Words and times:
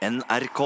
NRK. 0.00 0.60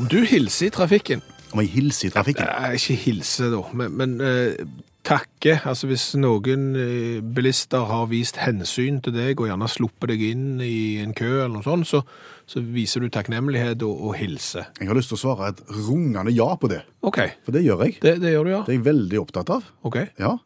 Om 0.00 0.06
du 0.08 0.22
hilser 0.24 0.70
i 0.70 0.72
trafikken 0.72 1.20
Om 1.52 1.60
jeg 1.60 1.68
hilser 1.74 2.08
i 2.08 2.12
trafikken? 2.14 2.48
Nei, 2.48 2.70
Ikke 2.78 2.94
hilse, 2.96 3.50
da, 3.52 3.60
men, 3.76 3.92
men 3.98 4.14
eh, 4.24 4.62
takke. 5.04 5.58
Altså 5.68 5.90
Hvis 5.90 6.06
noen 6.16 6.70
eh, 6.80 7.18
bilister 7.36 7.84
har 7.90 8.06
vist 8.08 8.38
hensyn 8.40 9.02
til 9.04 9.12
deg 9.18 9.40
og 9.42 9.50
gjerne 9.50 9.68
sluppet 9.68 10.14
deg 10.14 10.24
inn 10.30 10.46
i 10.64 10.72
en 11.02 11.12
kø, 11.18 11.28
eller 11.42 11.58
noe 11.58 11.66
sånt, 11.66 11.88
så, 11.90 12.00
så 12.48 12.62
viser 12.64 13.04
du 13.04 13.10
takknemlighet 13.12 13.84
og, 13.84 14.00
og 14.08 14.16
hilser. 14.16 14.70
Jeg 14.80 14.88
har 14.88 14.96
lyst 14.96 15.12
til 15.12 15.20
å 15.20 15.22
svare 15.26 15.52
et 15.52 15.60
rungende 15.82 16.32
ja 16.32 16.48
på 16.56 16.72
det, 16.72 16.80
OK, 17.04 17.20
for 17.44 17.52
det 17.58 17.66
gjør 17.66 17.84
jeg. 17.84 17.98
det, 18.00 18.14
det 18.24 18.32
gjør 18.32 18.48
du, 18.48 18.52
ja. 18.54 18.62
Det 18.64 18.72
er 18.72 18.78
jeg 18.80 18.86
veldig 18.88 19.20
opptatt 19.26 19.52
av. 19.58 19.68
Ok, 19.88 20.00
Ja. 20.22 20.38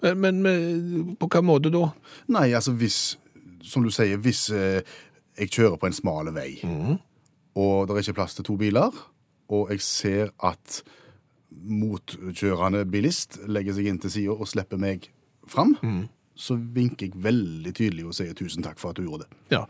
Men, 0.00 0.16
men, 0.16 0.38
men 0.40 1.16
på 1.20 1.26
hvilken 1.28 1.44
måte 1.44 1.68
da? 1.74 1.82
Nei, 2.32 2.46
altså 2.56 2.72
hvis, 2.72 3.18
som 3.68 3.84
du 3.84 3.90
sier, 3.92 4.16
hvis 4.24 4.46
eh, 4.56 4.80
jeg 5.40 5.50
kjører 5.56 5.76
på 5.80 5.88
en 5.88 5.96
smal 5.96 6.28
vei, 6.36 6.60
og 7.56 7.88
det 7.88 7.96
er 7.96 8.02
ikke 8.04 8.18
plass 8.20 8.36
til 8.38 8.44
to 8.46 8.56
biler, 8.60 8.94
og 9.50 9.70
jeg 9.72 9.80
ser 9.82 10.30
at 10.46 10.82
motkjørende 11.50 12.84
bilist 12.90 13.40
legger 13.50 13.74
seg 13.76 13.88
inn 13.90 13.98
til 14.02 14.12
sida 14.14 14.36
og 14.36 14.48
slipper 14.48 14.78
meg 14.80 15.08
fram, 15.50 15.74
så 16.40 16.54
vinker 16.56 17.08
jeg 17.10 17.18
veldig 17.20 17.72
tydelig 17.76 18.04
og 18.08 18.14
sier 18.16 18.36
tusen 18.38 18.62
takk 18.64 18.78
for 18.80 18.94
at 18.94 19.00
du 19.00 19.04
gjorde 19.04 19.26
det. 19.26 19.38
Ja, 19.52 19.64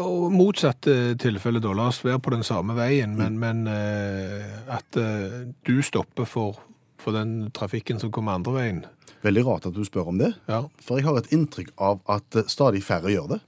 og 0.00 0.32
motsatt 0.34 0.88
eh, 0.90 1.12
tilfelle 1.20 1.60
da, 1.62 1.74
la 1.76 1.90
oss 1.92 2.00
være 2.02 2.18
på 2.24 2.32
den 2.34 2.42
samme 2.46 2.74
veien, 2.78 3.12
men, 3.18 3.36
men 3.38 3.66
eh, 3.70 4.56
at 4.74 4.98
eh, 4.98 5.44
du 5.68 5.76
stopper 5.86 6.26
for, 6.26 6.58
for 6.98 7.14
den 7.14 7.50
trafikken 7.54 8.00
som 8.02 8.10
kommer 8.10 8.40
andre 8.40 8.56
veien. 8.56 8.80
Veldig 9.22 9.44
rart 9.46 9.68
at 9.70 9.76
du 9.76 9.84
spør 9.86 10.10
om 10.14 10.18
det, 10.18 10.32
Ja, 10.50 10.64
for 10.82 10.98
jeg 10.98 11.06
har 11.06 11.20
et 11.20 11.30
inntrykk 11.36 11.70
av 11.78 12.00
at 12.10 12.40
stadig 12.50 12.82
færre 12.86 13.12
gjør 13.12 13.36
det. 13.36 13.40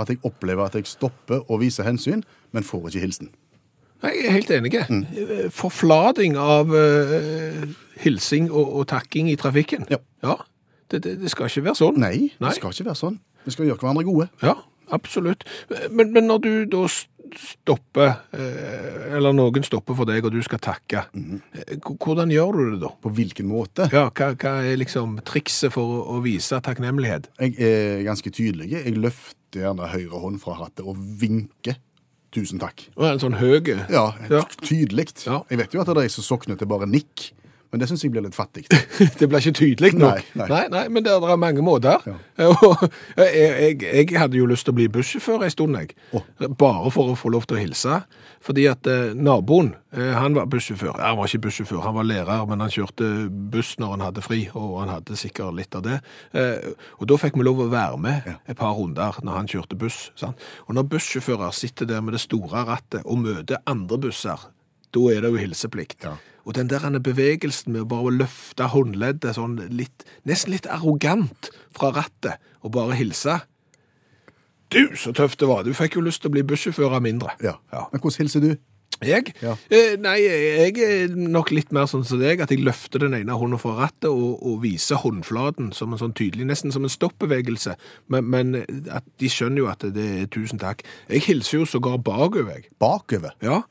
At 0.00 0.08
jeg 0.12 0.18
opplever 0.24 0.64
at 0.66 0.74
jeg 0.78 0.88
stopper 0.88 1.42
og 1.50 1.60
viser 1.60 1.84
hensyn, 1.86 2.22
men 2.56 2.64
får 2.66 2.88
ikke 2.90 3.04
hilsen. 3.04 3.30
Nei, 4.00 4.14
jeg 4.16 4.26
er 4.30 4.36
helt 4.38 4.50
enig. 4.56 4.72
Mm. 4.88 5.02
Forflading 5.52 6.38
av 6.40 6.70
uh, 6.72 7.66
hilsing 8.00 8.48
og, 8.48 8.70
og 8.80 8.86
takking 8.88 9.28
i 9.28 9.36
trafikken. 9.36 9.84
Ja. 9.92 10.38
Det, 10.90 11.02
det, 11.04 11.18
det 11.20 11.30
skal 11.30 11.50
ikke 11.50 11.66
være 11.68 11.78
sånn. 11.78 12.00
Nei, 12.00 12.30
Nei. 12.40 12.48
det 12.48 12.56
skal 12.56 12.72
ikke 12.72 12.88
være 12.88 12.98
sånn. 13.02 13.20
Vi 13.44 13.52
skal 13.54 13.68
gjøre 13.68 13.82
hverandre 13.84 14.06
gode. 14.08 14.26
Ja, 14.42 14.56
absolutt. 14.96 15.44
Men, 15.92 16.14
men 16.16 16.26
når 16.30 16.40
du 16.46 16.52
da 16.72 16.86
stopper, 17.36 18.16
eh, 18.34 19.14
eller 19.16 19.34
noen 19.36 19.62
stopper 19.66 19.94
for 19.98 20.08
deg, 20.08 20.24
og 20.26 20.32
du 20.34 20.40
skal 20.42 20.58
takke, 20.64 21.04
Mm. 21.14 21.40
hvordan 22.00 22.32
gjør 22.32 22.56
du 22.56 22.64
det 22.72 22.80
da? 22.82 22.90
På 23.02 23.12
hvilken 23.14 23.46
måte? 23.46 23.86
Ja, 23.92 24.08
hva, 24.10 24.32
hva 24.34 24.54
er 24.66 24.80
liksom 24.80 25.18
trikset 25.24 25.72
for 25.76 26.08
å 26.10 26.18
vise 26.24 26.58
takknemlighet? 26.64 27.28
Jeg 27.38 27.54
er 27.60 28.02
ganske 28.08 28.32
tydelig. 28.34 28.70
Jeg 28.72 28.96
løfter 28.98 29.36
gjerne 29.58 29.88
høyre 29.90 30.20
hånd 30.20 30.40
fra 30.40 30.54
hattet 30.54 30.86
og 30.86 30.96
vinker. 30.96 31.76
Tusen 32.30 32.60
takk. 32.62 32.84
Og 32.96 33.04
en 33.08 33.18
sånn 33.18 33.34
høy 33.40 33.58
Ja, 33.90 34.12
Ja. 34.30 34.44
tydelig. 34.62 35.26
Ja. 35.26 35.42
Jeg 35.50 35.58
vet 35.58 35.72
jo 35.74 35.80
at 35.80 35.86
det 35.86 35.96
er 35.96 36.02
de 36.02 36.08
som 36.08 36.22
sokner 36.22 36.56
til 36.56 36.66
bare 36.68 36.86
nikk, 36.86 37.32
men 37.70 37.80
det 37.82 37.88
syns 37.90 38.02
jeg 38.04 38.12
blir 38.14 38.24
litt 38.24 38.36
fattig. 38.36 38.66
Det 39.20 39.28
blir 39.28 39.40
ikke 39.40 39.56
tydelig 39.60 39.92
nok. 39.96 40.18
Nei, 40.34 40.42
nei. 40.42 40.48
nei, 40.50 40.64
nei 40.74 40.84
men 40.92 41.04
det 41.06 41.12
er, 41.14 41.36
mange 41.40 41.62
måter. 41.64 42.02
Ja. 42.06 42.16
Jeg, 43.20 43.76
jeg, 43.80 43.82
jeg 44.10 44.18
hadde 44.18 44.38
jo 44.38 44.46
lyst 44.48 44.64
til 44.66 44.72
å 44.72 44.76
bli 44.78 44.86
bussjåfør 44.92 45.44
en 45.44 45.52
stund, 45.52 45.76
jeg. 45.76 45.94
Oh. 46.16 46.24
Bare 46.58 46.90
for 46.92 47.12
å 47.12 47.16
få 47.18 47.30
lov 47.32 47.44
til 47.48 47.58
å 47.58 47.60
hilse. 47.60 47.98
Fordi 48.44 48.64
at 48.70 48.86
eh, 48.88 49.12
naboen, 49.16 49.74
eh, 49.92 50.12
han 50.16 50.34
var 50.36 50.48
bussjåfør. 50.50 50.96
Han 50.96 51.18
var 51.18 51.28
ikke 51.28 51.42
bussjåfør, 51.46 51.82
han 51.84 51.96
var 51.98 52.06
lærer, 52.08 52.44
men 52.48 52.62
han 52.64 52.72
kjørte 52.72 53.08
buss 53.52 53.74
når 53.80 53.92
han 53.96 54.04
hadde 54.06 54.24
fri, 54.24 54.40
og 54.56 54.78
han 54.80 54.92
hadde 54.94 55.18
sikkert 55.20 55.58
litt 55.58 55.76
av 55.76 55.84
det. 55.84 55.98
Eh, 56.32 56.70
og 56.96 57.10
da 57.10 57.18
fikk 57.20 57.36
vi 57.36 57.44
lov 57.46 57.60
å 57.66 57.68
være 57.72 58.00
med 58.00 58.30
Ja. 58.30 58.38
et 58.48 58.56
par 58.60 58.72
runder 58.78 59.20
når 59.22 59.36
han 59.42 59.50
kjørte 59.50 59.76
buss. 59.80 60.00
Sant? 60.16 60.40
Og 60.66 60.74
når 60.78 60.88
bussjåfører 60.96 61.52
sitter 61.56 61.90
der 61.92 62.00
med 62.00 62.16
det 62.16 62.24
store 62.24 62.64
rattet 62.68 63.04
og 63.04 63.20
møter 63.26 63.60
andre 63.68 64.00
busser, 64.00 64.48
da 64.90 65.06
er 65.12 65.20
det 65.22 65.34
jo 65.34 65.44
hilseplikt. 65.44 66.08
Ja. 66.08 66.16
Og 66.44 66.56
den 66.56 66.70
der 66.70 66.86
bevegelsen 66.98 67.74
med 67.74 67.84
å 67.84 67.90
bare 67.90 68.14
løfte 68.22 68.70
håndleddet 68.72 69.36
sånn 69.36 69.58
litt, 69.68 70.06
nesten 70.28 70.54
litt 70.54 70.68
arrogant 70.70 71.50
fra 71.76 71.92
rattet 71.96 72.40
og 72.64 72.74
bare 72.76 72.98
hilse. 72.98 73.40
Du, 74.70 74.84
så 74.94 75.12
tøft 75.16 75.40
det 75.42 75.48
var. 75.50 75.64
Du 75.66 75.74
fikk 75.74 75.98
jo 75.98 76.06
lyst 76.06 76.22
til 76.22 76.30
å 76.30 76.36
bli 76.36 76.46
bussjåfør 76.46 76.98
av 76.98 77.02
mindre. 77.02 77.34
Ja. 77.42 77.56
Ja. 77.74 77.88
Men 77.90 78.02
hvordan 78.02 78.22
hilser 78.22 78.44
du? 78.44 78.52
Jeg? 79.00 79.32
Ja. 79.40 79.54
Eh, 79.72 79.94
nei, 79.96 80.18
jeg 80.20 80.74
er 80.84 81.14
nok 81.16 81.50
litt 81.54 81.70
mer 81.72 81.86
sånn 81.88 82.04
som 82.04 82.20
deg, 82.20 82.42
at 82.44 82.52
jeg 82.52 82.60
løfter 82.66 83.00
den 83.00 83.16
ene 83.16 83.36
hånden 83.38 83.60
fra 83.60 83.72
rattet 83.78 84.10
og, 84.10 84.34
og 84.44 84.58
viser 84.60 85.00
håndflaten 85.00 85.70
som 85.72 85.94
en 85.94 86.02
sånn 86.02 86.12
tydelig, 86.16 86.44
nesten 86.50 86.74
som 86.74 86.84
en 86.84 86.92
stoppbevegelse. 86.92 87.78
Men, 88.12 88.28
men 88.28 88.52
de 88.60 89.32
skjønner 89.32 89.62
jo 89.62 89.70
at 89.72 89.86
det 89.96 90.06
er 90.18 90.28
tusen 90.32 90.60
takk. 90.60 90.84
Jeg 91.08 91.24
hilser 91.30 91.62
jo 91.62 91.70
sågar 91.70 91.96
bakover. 92.04 92.66
Bakover. 92.82 93.32
Ja, 93.44 93.62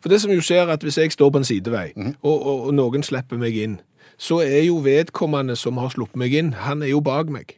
for 0.00 0.08
det 0.12 0.20
som 0.22 0.30
jo 0.34 0.40
skjer 0.44 0.64
er 0.66 0.74
at 0.76 0.84
hvis 0.86 0.98
jeg 1.00 1.12
står 1.14 1.30
på 1.34 1.40
en 1.42 1.46
sidevei, 1.48 1.88
og, 2.22 2.34
og, 2.36 2.66
og 2.68 2.74
noen 2.76 3.02
slipper 3.06 3.40
meg 3.40 3.56
inn, 3.56 3.78
så 4.20 4.40
er 4.44 4.66
jo 4.66 4.80
vedkommende 4.84 5.56
som 5.56 5.78
har 5.80 5.92
sluppet 5.94 6.18
meg 6.20 6.34
inn, 6.36 6.52
han 6.66 6.82
er 6.84 6.92
jo 6.92 7.00
bak 7.04 7.30
meg. 7.32 7.56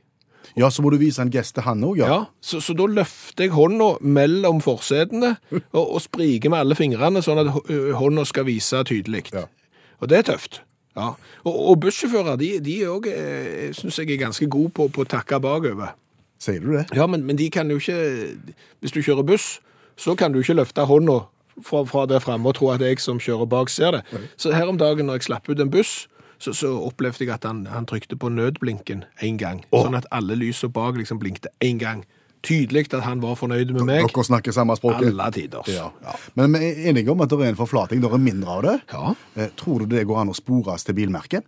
Ja, 0.58 0.68
så 0.68 0.82
må 0.84 0.90
du 0.92 0.98
vise 1.00 1.22
en 1.22 1.30
gest 1.32 1.54
til 1.56 1.64
han 1.64 1.80
òg, 1.86 1.96
ja. 2.02 2.08
Ja, 2.10 2.18
så, 2.44 2.58
så 2.60 2.74
da 2.76 2.84
løfter 2.90 3.46
jeg 3.46 3.54
hånda 3.54 3.94
mellom 4.04 4.60
forsetene, 4.60 5.36
og, 5.72 5.80
og 5.96 6.02
spriker 6.04 6.52
med 6.52 6.60
alle 6.66 6.76
fingrene, 6.76 7.22
sånn 7.24 7.40
at 7.40 7.48
hå- 7.54 7.94
hånda 7.96 8.26
skal 8.28 8.44
vise 8.50 8.82
tydelig. 8.88 9.30
Ja. 9.32 9.46
Og 10.02 10.10
det 10.12 10.18
er 10.20 10.28
tøft. 10.34 10.60
Ja. 10.98 11.14
Og, 11.48 11.54
og 11.72 11.78
bussjåfører, 11.80 12.36
de, 12.36 12.50
de 12.60 12.74
er 12.84 12.92
også, 12.92 13.12
eh, 13.16 13.72
synes 13.78 13.98
jeg 14.02 14.10
er 14.12 14.20
ganske 14.26 14.48
gode 14.52 14.74
på, 14.76 14.90
på 14.92 15.06
å 15.06 15.08
takke 15.08 15.38
bakover. 15.40 15.94
Sier 16.42 16.60
du 16.60 16.72
det? 16.74 16.84
Ja, 16.98 17.06
men, 17.08 17.24
men 17.24 17.38
de 17.38 17.46
kan 17.54 17.70
jo 17.70 17.76
ikke 17.78 17.94
Hvis 18.82 18.90
du 18.92 18.98
kjører 18.98 19.22
buss, 19.24 19.60
så 19.96 20.16
kan 20.18 20.34
du 20.34 20.40
ikke 20.42 20.56
løfte 20.58 20.84
hånda 20.90 21.20
fra, 21.60 21.82
fra 21.84 22.06
der 22.10 22.22
framme 22.24 22.48
og 22.48 22.56
tro 22.58 22.70
at 22.72 22.80
jeg 22.84 23.00
som 23.02 23.20
kjører 23.22 23.48
bak, 23.50 23.68
ser 23.72 23.98
det. 23.98 24.02
Så 24.40 24.54
her 24.56 24.70
om 24.70 24.78
dagen 24.80 25.06
når 25.06 25.20
jeg 25.20 25.28
slapp 25.30 25.50
ut 25.52 25.60
en 25.60 25.70
buss, 25.72 26.06
så, 26.42 26.54
så 26.56 26.72
opplevde 26.88 27.22
jeg 27.26 27.30
at 27.34 27.44
han, 27.46 27.66
han 27.70 27.86
trykte 27.86 28.16
på 28.18 28.30
nødblinken 28.32 29.04
én 29.22 29.38
gang. 29.38 29.62
Sånn 29.70 29.94
at 29.98 30.08
alle 30.10 30.34
lysene 30.38 30.72
bak 30.74 30.98
liksom 30.98 31.20
blinkte 31.22 31.52
én 31.62 31.78
gang. 31.82 32.02
Tydelig 32.42 32.88
at 32.90 33.04
han 33.06 33.20
var 33.22 33.36
fornøyd 33.38 33.70
med 33.76 33.86
meg. 33.86 34.08
Dere 34.10 34.24
snakker 34.26 34.54
samme 34.54 34.74
språk. 34.74 34.98
Alle 35.06 35.28
tider. 35.34 35.68
Ja. 35.70 35.92
Men 36.34 36.56
vi 36.58 36.72
er 36.72 36.88
enige 36.90 37.12
om 37.14 37.22
at 37.22 37.30
det 37.30 37.38
er 37.38 37.52
en 37.52 37.58
forflating, 37.60 38.02
det 38.02 38.10
er 38.10 38.18
mindre 38.18 38.56
av 38.56 38.62
det. 38.66 38.76
Ja. 38.90 39.12
Eh, 39.38 39.52
Tror 39.60 39.84
du 39.84 39.92
det 39.94 40.02
går 40.10 40.24
an 40.24 40.32
å 40.32 40.34
spores 40.34 40.82
til 40.88 40.98
bilmerket? 40.98 41.46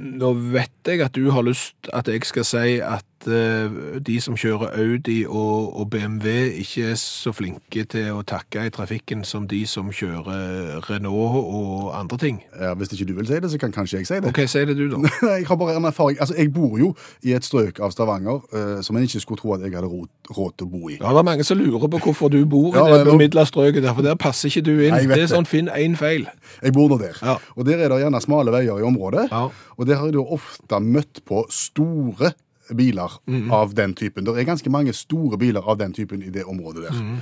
Nå 0.00 0.32
vet 0.54 0.88
jeg 0.88 1.02
at 1.04 1.12
du 1.12 1.28
har 1.34 1.44
lyst 1.44 1.90
at 1.92 2.08
jeg 2.08 2.24
skal 2.24 2.44
si 2.48 2.78
at 2.80 3.26
uh, 3.28 3.98
de 4.00 4.14
som 4.24 4.36
kjører 4.38 4.72
Audi 4.80 5.26
og, 5.26 5.76
og 5.76 5.90
BMW 5.92 6.54
ikke 6.62 6.86
er 6.94 6.96
så 6.96 7.34
flinke 7.36 7.84
til 7.84 8.08
å 8.16 8.22
takke 8.24 8.64
i 8.64 8.72
trafikken 8.72 9.26
som 9.28 9.44
de 9.50 9.58
som 9.68 9.90
kjører 9.92 10.80
Renault 10.88 11.36
og 11.42 11.90
andre 11.98 12.16
ting. 12.22 12.40
Ja, 12.56 12.72
hvis 12.80 12.94
ikke 12.96 13.10
du 13.10 13.14
vil 13.18 13.28
si 13.28 13.42
det, 13.44 13.50
så 13.52 13.60
kan 13.60 13.74
kanskje 13.76 14.00
jeg 14.00 14.08
si 14.08 14.22
det. 14.22 14.32
Ok, 14.32 14.40
si 14.48 14.64
det 14.70 14.78
du 14.78 14.86
da. 14.94 15.02
Jeg 15.36 15.46
har 15.50 15.60
bare 15.60 15.76
en 15.76 15.90
erfaring. 15.90 16.16
Altså, 16.20 16.34
jeg 16.38 16.52
bor 16.54 16.78
jo 16.80 16.94
i 17.26 17.34
et 17.36 17.44
strøk 17.44 17.82
av 17.84 17.92
Stavanger 17.92 18.40
uh, 18.54 18.80
som 18.84 18.96
en 18.96 19.04
ikke 19.04 19.20
skulle 19.20 19.40
tro 19.42 19.52
at 19.56 19.64
jeg 19.64 19.74
hadde 19.76 19.88
råd, 19.90 20.08
råd 20.32 20.56
til 20.56 20.68
å 20.68 20.72
bo 20.72 20.88
i. 20.88 20.96
Ja, 20.96 21.12
det 21.12 21.20
er 21.20 21.28
mange 21.28 21.44
som 21.44 21.60
lurer 21.60 21.92
på 21.92 22.00
hvorfor 22.06 22.32
du 22.32 22.40
bor 22.48 22.72
Ja, 22.76 22.86
i 22.88 22.98
det 23.02 23.08
bemidla 23.10 23.44
strøket 23.48 23.84
der, 23.84 23.92
for 23.96 24.06
der 24.06 24.16
passer 24.20 24.48
ikke 24.48 24.64
du 24.64 24.72
inn. 24.78 24.94
Nei, 24.96 25.04
det 25.10 25.26
er 25.26 25.32
sånn, 25.32 25.48
finn 25.48 25.68
en 25.68 25.96
feil. 26.00 26.24
Jeg 26.64 26.76
bor 26.76 26.88
nå 26.88 26.96
der. 27.00 27.20
Ja. 27.20 27.36
Og 27.56 27.68
der 27.68 27.84
er 27.84 27.92
det 27.92 28.00
gjerne 28.00 28.24
smale 28.24 28.54
veier 28.54 28.80
i 28.80 28.86
området. 28.86 29.28
Ja. 29.28 29.48
Og 29.80 29.88
der 29.90 29.98
har 30.00 30.08
jeg 30.10 30.14
da 30.16 30.22
ofte 30.38 30.78
møtt 30.86 31.20
på 31.28 31.42
store 31.52 32.32
biler 32.76 33.16
Mhm. 33.26 33.50
av 33.52 33.72
den 33.74 33.94
typen. 33.98 34.24
Det 34.24 34.36
er 34.38 34.44
ganske 34.46 34.70
mange 34.70 34.92
store 34.94 35.36
biler 35.38 35.66
av 35.66 35.78
den 35.78 35.92
typen 35.92 36.22
i 36.22 36.30
det 36.30 36.44
området 36.46 36.84
der. 36.86 36.92
Mhm. 36.94 37.18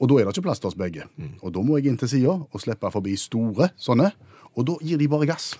Og 0.00 0.08
da 0.08 0.14
er 0.14 0.24
det 0.24 0.34
ikke 0.36 0.42
plass 0.48 0.60
til 0.60 0.68
oss 0.68 0.76
begge. 0.76 1.04
Og 1.42 1.52
da 1.52 1.60
må 1.60 1.76
jeg 1.78 1.86
inn 1.88 1.96
til 1.96 2.08
sida 2.08 2.28
og 2.52 2.60
slippe 2.60 2.90
forbi 2.92 3.14
store 3.16 3.70
sånne. 3.80 4.10
Og 4.56 4.66
da 4.66 4.74
gir 4.82 4.98
de 4.98 5.08
bare 5.08 5.26
gass. 5.26 5.54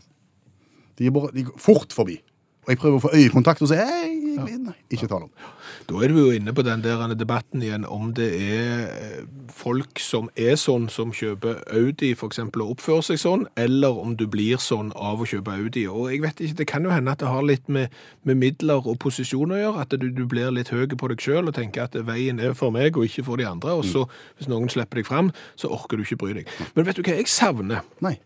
De 0.96 1.06
er 1.06 1.10
bare 1.10 1.32
de 1.32 1.42
går 1.44 1.58
fort 1.60 1.92
forbi. 1.92 2.18
Og 2.66 2.72
jeg 2.72 2.80
prøver 2.82 2.98
å 2.98 3.02
få 3.04 3.12
øyekontakt 3.14 3.62
og 3.62 3.70
si 3.70 3.76
hei, 3.78 4.16
nei, 4.42 4.72
ikke 4.90 5.06
tale 5.06 5.28
om. 5.28 5.52
Da 5.86 6.00
er 6.02 6.10
du 6.10 6.16
jo 6.18 6.32
inne 6.34 6.50
på 6.50 6.64
den 6.66 6.82
der 6.82 7.14
debatten 7.14 7.62
igjen 7.62 7.84
om 7.86 8.08
det 8.16 8.26
er 8.42 8.80
eh, 8.90 9.20
folk 9.54 10.00
som 10.02 10.26
er 10.34 10.58
sånn 10.58 10.88
som 10.90 11.12
kjøper 11.14 11.60
Audi 11.70 12.10
eksempel 12.10 12.64
og 12.64 12.74
oppfører 12.74 13.06
seg 13.06 13.20
sånn, 13.22 13.46
eller 13.54 14.00
om 14.02 14.16
du 14.18 14.26
blir 14.30 14.58
sånn 14.58 14.90
av 14.98 15.22
å 15.22 15.28
kjøpe 15.30 15.54
Audi. 15.54 15.86
Og 15.86 16.10
jeg 16.10 16.24
vet 16.26 16.42
ikke, 16.42 16.58
det 16.62 16.68
kan 16.72 16.90
jo 16.90 16.90
hende 16.90 17.14
at 17.14 17.22
det 17.22 17.30
har 17.30 17.46
litt 17.46 17.70
med, 17.70 17.94
med 18.26 18.42
midler 18.42 18.82
og 18.82 18.98
posisjon 19.04 19.54
å 19.54 19.62
gjøre, 19.62 19.86
at 19.86 19.94
du, 19.94 20.10
du 20.10 20.24
blir 20.26 20.50
litt 20.50 20.74
høy 20.74 20.88
på 20.90 21.14
deg 21.14 21.22
selv 21.22 21.52
og 21.52 21.58
tenker 21.60 21.86
at 21.86 21.94
veien 22.08 22.42
er 22.42 22.58
for 22.58 22.74
meg 22.74 22.98
og 22.98 23.06
ikke 23.06 23.28
for 23.30 23.38
de 23.38 23.46
andre, 23.46 23.78
og 23.78 23.86
så 23.86 24.08
hvis 24.36 24.50
noen 24.50 24.70
slipper 24.72 24.98
deg 24.98 25.06
frem, 25.06 25.30
så 25.54 25.70
orker 25.70 26.00
du 26.00 26.06
ikke 26.06 26.18
bry 26.24 26.34
deg. 26.40 26.50
Men 26.74 26.90
vet 26.90 26.98
du 26.98 27.06
hva 27.06 27.14
jeg 27.14 27.30
savner? 27.30 27.86
Nei. 28.02 28.18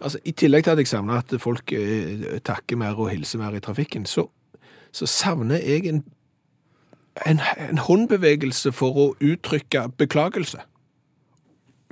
Altså, 0.00 0.18
I 0.24 0.32
tillegg 0.32 0.64
til 0.64 0.70
at 0.70 0.78
jeg 0.82 0.86
savner 0.90 1.22
at 1.22 1.34
folk 1.40 1.72
eh, 1.72 2.38
takker 2.44 2.76
mer 2.76 2.98
og 3.00 3.10
hilser 3.10 3.38
mer 3.40 3.56
i 3.56 3.60
trafikken, 3.64 4.04
så, 4.06 4.26
så 4.92 5.06
savner 5.08 5.56
jeg 5.62 5.86
en, 5.88 6.02
en, 7.26 7.40
en 7.70 7.78
håndbevegelse 7.78 8.72
for 8.76 8.96
å 8.96 9.10
uttrykke 9.24 9.86
beklagelse. 9.98 10.58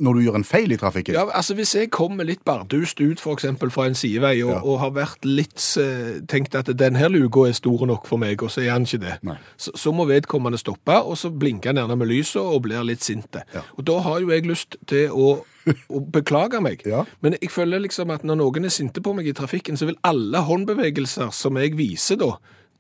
når 0.01 0.15
du 0.15 0.21
gjør 0.25 0.35
en 0.41 0.45
feil 0.45 0.73
i 0.75 0.77
trafikken? 0.77 1.15
Ja, 1.15 1.23
altså 1.31 1.55
Hvis 1.55 1.75
jeg 1.75 1.91
kommer 1.95 2.25
litt 2.27 2.41
bardust 2.45 2.99
ut 3.01 3.21
for 3.23 3.33
eksempel, 3.39 3.71
fra 3.71 3.87
en 3.87 3.95
sidevei 3.95 4.43
og, 4.43 4.51
Ja. 4.51 4.61
og 4.67 4.81
har 4.81 4.91
vært 4.91 5.25
litt 5.25 5.63
eh, 5.79 6.19
tenkt 6.29 6.55
at 6.59 6.67
denne 6.79 7.09
luka 7.09 7.47
er 7.49 7.53
stor 7.55 7.87
nok 7.87 8.07
for 8.11 8.19
meg, 8.19 8.43
og 8.43 8.51
så 8.51 8.61
er 8.67 8.73
han 8.75 8.83
ikke 8.83 8.99
det, 9.07 9.37
så, 9.57 9.71
så 9.79 9.93
må 9.95 10.05
vedkommende 10.11 10.59
stoppe, 10.59 10.97
og 10.99 11.17
så 11.17 11.31
blinker 11.31 11.71
han 11.71 11.77
gjerne 11.77 11.97
med 11.97 12.09
lyset 12.11 12.43
og 12.43 12.63
blir 12.67 12.83
litt 12.85 13.03
sinte. 13.07 13.45
Ja. 13.55 13.63
Og 13.79 13.87
da 13.87 14.01
har 14.03 14.19
jo 14.21 14.31
jeg 14.35 14.47
lyst 14.51 14.77
til 14.91 15.11
å, 15.15 15.45
å 15.95 16.03
beklage 16.15 16.61
meg. 16.65 16.85
Ja. 16.89 17.05
Men 17.25 17.39
jeg 17.41 17.53
føler 17.55 17.83
liksom 17.85 18.13
at 18.15 18.25
når 18.27 18.41
noen 18.41 18.69
er 18.69 18.75
sinte 18.75 19.03
på 19.05 19.15
meg 19.17 19.29
i 19.31 19.37
trafikken, 19.37 19.79
så 19.81 19.89
vil 19.91 20.01
alle 20.07 20.45
håndbevegelser 20.45 21.33
som 21.35 21.61
jeg 21.61 21.77
viser 21.79 22.21
da, 22.21 22.35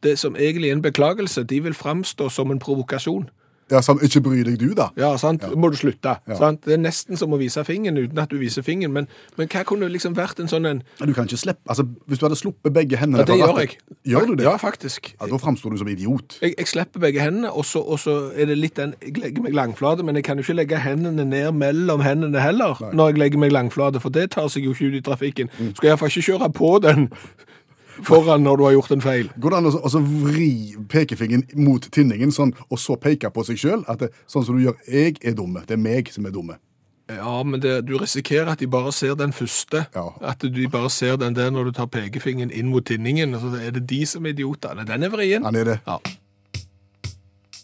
det 0.05 0.19
som 0.21 0.37
egentlig 0.37 0.71
er 0.71 0.79
en 0.79 0.85
beklagelse, 0.85 1.47
de 1.49 1.63
vil 1.65 1.77
framstå 1.77 2.29
som 2.33 2.53
en 2.53 2.61
provokasjon. 2.61 3.31
Ja, 3.73 3.81
som 3.85 4.01
ikke 4.05 4.21
bry 4.25 4.43
deg 4.45 4.59
du, 4.61 4.67
da. 4.77 4.91
Ja, 5.01 5.15
sant? 5.21 5.45
Må 5.57 5.71
du 5.73 5.77
slutte. 5.81 6.17
Ja. 6.29 6.37
Sant? 6.37 6.65
Det 6.67 6.75
er 6.77 6.81
nesten 6.83 7.17
som 7.17 7.33
å 7.33 7.39
vise 7.41 7.65
fingeren 7.65 7.97
uten 7.97 8.21
at 8.21 8.33
du 8.33 8.37
viser 8.41 8.65
fingeren. 8.67 8.93
Men, 8.93 9.09
men 9.39 9.49
hva 9.49 9.63
kunne 9.65 9.89
liksom 9.93 10.17
vært 10.19 10.43
en 10.43 10.51
sånn 10.51 10.69
en 10.69 10.83
Du 11.01 11.15
kan 11.17 11.25
ikke 11.29 11.41
slippe, 11.41 11.65
altså 11.71 11.87
Hvis 12.11 12.21
du 12.21 12.27
hadde 12.27 12.39
sluppet 12.39 12.75
begge 12.75 12.99
hendene 13.01 13.25
Ja, 13.25 13.29
det 13.31 13.39
gjør 13.41 13.61
jeg. 13.63 13.79
Gjør 14.13 14.29
du 14.29 14.35
det? 14.41 14.47
Ja, 14.47 14.57
faktisk. 14.61 15.15
Ja, 15.17 15.29
Da 15.31 15.41
framstår 15.41 15.73
du 15.75 15.81
som 15.81 15.89
idiot. 15.89 16.39
Jeg, 16.43 16.55
jeg 16.59 16.71
slipper 16.71 17.01
begge 17.07 17.25
hendene, 17.25 17.53
og 17.53 17.65
så, 17.65 17.81
og 17.81 18.01
så 18.03 18.19
er 18.37 18.51
det 18.53 18.59
litt 18.61 18.77
den 18.77 18.95
Jeg 19.01 19.17
legger 19.23 19.47
meg 19.47 19.57
langflate, 19.57 20.05
men 20.05 20.21
jeg 20.21 20.29
kan 20.29 20.39
jo 20.39 20.45
ikke 20.45 20.59
legge 20.61 20.83
hendene 20.85 21.25
ned 21.25 21.57
mellom 21.57 22.05
hendene 22.05 22.43
heller 22.45 22.77
når 22.95 23.13
jeg 23.15 23.19
legger 23.23 23.41
meg 23.41 23.53
langflate, 23.55 24.01
for 24.03 24.13
det 24.13 24.29
tar 24.35 24.49
seg 24.53 24.67
jo 24.67 24.75
ikke 24.75 24.93
ut 24.93 24.99
i 24.99 25.03
trafikken. 25.05 25.51
Mm. 25.59 25.73
Skal 25.79 25.93
iallfall 25.93 26.13
ikke 26.13 26.29
kjøre 26.29 26.51
på 26.55 26.71
den 26.85 27.09
foran 28.03 28.43
når 28.43 28.57
du 28.57 28.65
har 28.65 28.73
gjort 28.73 28.91
en 28.91 29.01
feil. 29.01 29.31
Går 29.41 29.51
det 29.51 29.57
an 29.57 29.65
å 29.71 29.91
så- 29.91 30.03
vri 30.03 30.75
pekefingeren 30.89 31.45
mot 31.57 31.83
tinningen 31.83 32.33
sånn, 32.33 32.55
og 32.71 32.79
så 32.79 32.97
peke 32.97 33.31
på 33.31 33.45
seg 33.45 33.57
sjøl? 33.57 33.85
Sånn 34.27 34.45
som 34.45 34.57
du 34.57 34.65
gjør 34.65 34.77
'jeg 34.89 35.19
er 35.25 35.35
dumme'. 35.35 35.67
Det 35.67 35.75
er 35.75 35.83
meg 35.83 36.09
som 36.13 36.27
er 36.27 36.31
dumme. 36.31 36.59
Ja, 37.09 37.43
men 37.43 37.61
det, 37.61 37.85
du 37.85 37.99
risikerer 37.99 38.49
at 38.53 38.59
de 38.59 38.67
bare 38.67 38.93
ser 38.93 39.15
den 39.15 39.33
første. 39.33 39.87
Ja. 39.95 40.09
At 40.23 40.41
de 40.41 40.69
bare 40.69 40.89
ser 40.91 41.17
den 41.17 41.35
der 41.35 41.51
når 41.51 41.65
du 41.65 41.73
tar 41.73 41.87
pekefingeren 41.87 42.51
inn 42.51 42.71
mot 42.73 42.85
tinningen. 42.85 43.35
Så 43.41 43.53
er 43.61 43.71
det 43.71 43.87
de 43.87 44.07
som 44.07 44.25
er 44.25 44.33
idiotene. 44.33 44.87
Den 44.87 45.03
er 45.03 45.11
vrien. 45.13 45.45
Han 45.45 45.55
er 45.55 45.65
det. 45.65 45.81
Ja. 45.87 45.99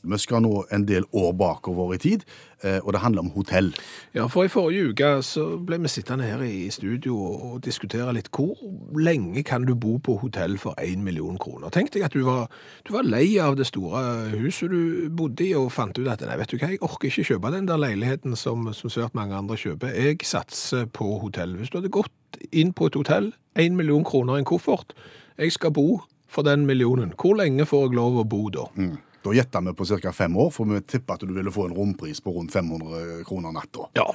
Vi 0.02 0.18
skal 0.18 0.42
nå 0.44 0.64
en 0.72 0.86
del 0.88 1.04
år 1.12 1.32
bakover 1.36 1.94
i 1.94 1.98
tid, 2.00 2.24
eh, 2.62 2.78
og 2.78 2.92
det 2.92 3.02
handler 3.02 3.26
om 3.26 3.30
hotell. 3.34 3.72
Ja, 4.14 4.26
for 4.32 4.44
i 4.44 4.52
forrige 4.52 4.90
uke 4.90 5.10
så 5.26 5.44
ble 5.66 5.80
vi 5.82 5.92
sittende 5.92 6.28
her 6.28 6.42
i 6.44 6.70
studio 6.72 7.16
og, 7.16 7.42
og 7.50 7.64
diskutere 7.64 8.14
litt 8.16 8.30
hvor 8.32 8.56
lenge 8.96 9.42
kan 9.44 9.66
du 9.68 9.74
bo 9.74 9.98
på 9.98 10.16
hotell 10.22 10.56
for 10.58 10.78
én 10.80 11.04
million 11.04 11.38
kroner. 11.38 11.68
Tenk 11.74 11.92
deg 11.92 12.06
at 12.06 12.16
du 12.16 12.24
var, 12.24 12.48
du 12.88 12.94
var 12.94 13.04
lei 13.04 13.38
av 13.42 13.58
det 13.60 13.68
store 13.68 14.30
huset 14.32 14.72
du 14.72 15.10
bodde 15.16 15.44
i 15.44 15.52
og 15.58 15.72
fant 15.74 15.98
ut 15.98 16.08
at 16.08 16.24
nei, 16.24 16.38
vet 16.40 16.52
du 16.52 16.56
hva, 16.56 16.72
jeg 16.72 16.82
orker 16.86 17.10
ikke 17.10 17.26
kjøpe 17.34 17.52
den 17.54 17.68
der 17.68 17.80
leiligheten 17.80 18.36
som, 18.36 18.70
som 18.76 18.92
svært 18.92 19.16
mange 19.18 19.36
andre 19.36 19.58
kjøper. 19.60 19.92
Jeg 19.92 20.24
satser 20.24 20.88
på 20.88 21.18
hotell. 21.20 21.58
Hvis 21.58 21.72
du 21.72 21.80
hadde 21.80 21.92
gått 21.92 22.40
inn 22.52 22.72
på 22.72 22.88
et 22.88 22.96
hotell, 22.96 23.32
én 23.58 23.76
million 23.76 24.04
kroner 24.06 24.38
i 24.38 24.44
en 24.44 24.48
koffert, 24.48 24.94
jeg 25.40 25.52
skal 25.52 25.72
bo 25.76 26.00
for 26.30 26.46
den 26.46 26.66
millionen. 26.66 27.12
Hvor 27.18 27.36
lenge 27.36 27.66
får 27.66 27.88
jeg 27.88 27.96
lov 27.98 28.20
å 28.20 28.26
bo 28.28 28.42
da? 28.54 28.66
Mm. 28.78 28.98
Da 29.24 29.34
gjetta 29.36 29.60
vi 29.60 29.74
på 29.76 29.84
ca. 29.84 30.12
fem 30.16 30.36
år, 30.36 30.50
for 30.54 30.68
vi 30.70 30.80
tippa 30.80 31.18
at 31.18 31.24
du 31.26 31.32
ville 31.36 31.52
få 31.52 31.68
en 31.68 31.76
rompris 31.76 32.22
på 32.24 32.32
rundt 32.32 32.52
500 32.52 33.24
kroner 33.28 33.52
natta. 33.52 33.90
Ja. 33.98 34.08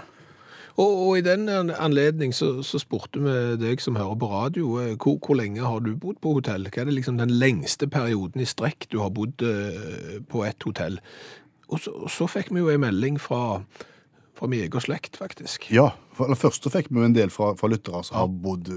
Og, 0.76 0.92
og 0.92 1.12
i 1.20 1.24
den 1.24 1.48
anledning 1.48 2.34
så, 2.36 2.50
så 2.68 2.82
spurte 2.82 3.22
vi 3.24 3.36
deg 3.62 3.80
som 3.84 3.96
hører 3.96 4.18
på 4.20 4.28
radio, 4.28 4.74
eh, 4.82 4.96
hvor, 5.00 5.20
hvor 5.24 5.38
lenge 5.40 5.64
har 5.64 5.80
du 5.86 5.94
bodd 5.96 6.18
på 6.24 6.34
hotell? 6.36 6.68
Hva 6.68 6.84
er 6.84 6.90
det 6.90 6.98
liksom 6.98 7.20
den 7.22 7.32
lengste 7.40 7.88
perioden 7.88 8.44
i 8.44 8.50
strekk 8.50 8.90
du 8.92 9.00
har 9.00 9.14
bodd 9.16 9.46
uh, 9.46 10.18
på 10.28 10.44
et 10.44 10.68
hotell? 10.68 11.00
Og 11.72 11.80
så, 11.80 11.94
og 11.96 12.12
så 12.12 12.28
fikk 12.30 12.52
vi 12.52 12.60
jo 12.60 12.74
en 12.74 12.84
melding 12.84 13.22
fra, 13.22 13.62
fra 14.36 14.50
min 14.52 14.66
egen 14.66 14.84
slekt, 14.84 15.16
faktisk. 15.22 15.70
Ja, 15.74 15.94
for 16.18 16.36
først 16.38 16.68
så 16.68 16.74
fikk 16.74 16.92
vi 16.92 17.00
jo 17.00 17.08
en 17.08 17.16
del 17.16 17.32
fra, 17.34 17.54
fra 17.56 17.72
lyttere 17.72 18.04
som 18.04 18.20
har 18.20 18.34
bodd 18.44 18.74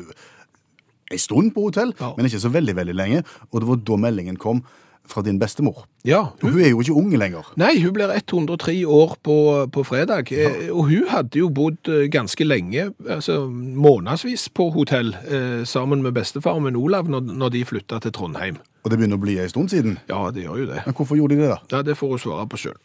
en 1.08 1.20
stund 1.20 1.50
på 1.56 1.66
hotell, 1.66 1.96
Ja. 1.98 2.12
men 2.16 2.28
ikke 2.28 2.40
så 2.46 2.52
veldig, 2.52 2.76
veldig 2.78 2.94
lenge. 2.94 3.24
Og 3.50 3.60
det 3.60 3.68
var 3.72 3.82
da 3.90 3.98
meldingen 4.06 4.38
kom 4.38 4.62
fra 5.08 5.22
din 5.24 5.38
bestemor. 5.40 5.86
Ja, 6.04 6.20
Og 6.42 6.50
hun 6.52 6.60
er 6.60 6.70
jo 6.70 6.80
ikke 6.84 6.94
unge 7.00 7.18
lenger. 7.20 7.48
Nei, 7.60 7.74
hun 7.82 7.92
blir 7.96 8.12
103 8.14 8.74
år 8.86 9.16
på, 9.24 9.36
på 9.72 9.84
fredag, 9.88 10.30
Ja. 10.32 10.50
og 10.72 10.88
hun 10.90 11.08
hadde 11.08 11.38
jo 11.40 11.48
bodd 11.48 11.88
eh, 11.88 12.06
ganske 12.12 12.44
lenge, 12.44 12.90
altså 13.08 13.40
månedsvis 13.50 14.48
på 14.54 14.70
hotell, 14.76 15.14
eh, 15.28 15.64
sammen 15.64 16.02
med 16.02 16.12
bestefaren 16.14 16.62
min 16.64 16.76
Olav, 16.76 17.08
når, 17.08 17.20
når 17.32 17.48
de 17.56 17.64
flytta 17.64 18.00
til 18.04 18.12
Trondheim. 18.12 18.60
Og 18.84 18.90
det 18.92 18.98
begynner 19.00 19.18
å 19.18 19.24
bli 19.24 19.38
en 19.42 19.48
stund 19.50 19.72
siden. 19.72 19.98
Ja, 20.08 20.30
det 20.30 20.44
gjør 20.46 20.62
jo 20.62 20.70
det. 20.70 20.84
Men 20.86 20.94
hvorfor 20.94 21.16
gjorde 21.18 21.36
de 21.36 21.42
det, 21.42 21.50
da? 21.50 21.58
Ja, 21.76 21.82
Det 21.82 21.96
får 21.98 22.14
hun 22.14 22.18
svare 22.22 22.46
på 22.48 22.60
sjøl. 22.60 22.78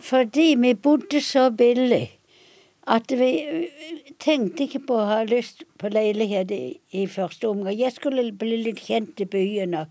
Fordi 0.00 0.54
vi 0.56 0.74
bodde 0.74 1.20
så 1.20 1.50
billig 1.52 2.06
at 2.90 3.12
vi 3.12 3.68
tenkte 4.18 4.64
ikke 4.64 4.80
på 4.88 4.96
å 4.96 5.04
ha 5.10 5.18
lyst 5.28 5.64
på 5.78 5.90
leilighet 5.92 6.50
i, 6.54 6.62
i 6.96 7.04
første 7.06 7.48
omgang. 7.50 7.76
Jeg 7.78 7.92
skulle 7.96 8.24
bli 8.32 8.56
litt 8.64 8.80
kjent 8.82 9.20
i 9.20 9.26
byen, 9.30 9.76
og 9.82 9.86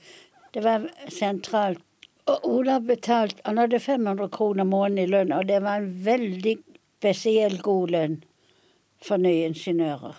det 0.54 0.64
var 0.66 0.90
sentralt. 1.14 1.84
Og 2.30 2.46
Olav 2.46 2.84
betalte 2.86 3.42
Han 3.46 3.58
hadde 3.58 3.80
500 3.80 4.30
kroner 4.30 4.64
måneden 4.64 5.04
i 5.04 5.10
lønn, 5.10 5.32
og 5.34 5.48
det 5.50 5.64
var 5.66 5.82
en 5.82 5.94
veldig 6.06 6.58
spesiell 7.00 7.58
god 7.66 7.94
lønn 7.96 8.18
for 9.02 9.18
nye 9.18 9.48
ingeniører. 9.48 10.18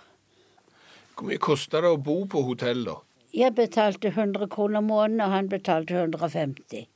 Hvor 1.15 1.29
mye 1.29 1.43
kosta 1.43 1.82
det 1.85 1.93
å 1.93 2.00
bo 2.00 2.25
på 2.32 2.43
hotell, 2.47 2.82
da? 2.88 2.97
Jeg 3.37 3.55
betalte 3.55 4.11
100 4.11 4.49
kroner 4.50 4.82
måneden, 4.82 5.21
og 5.21 5.35
han 5.35 5.50
betalte 5.53 5.94
150. 5.94 6.88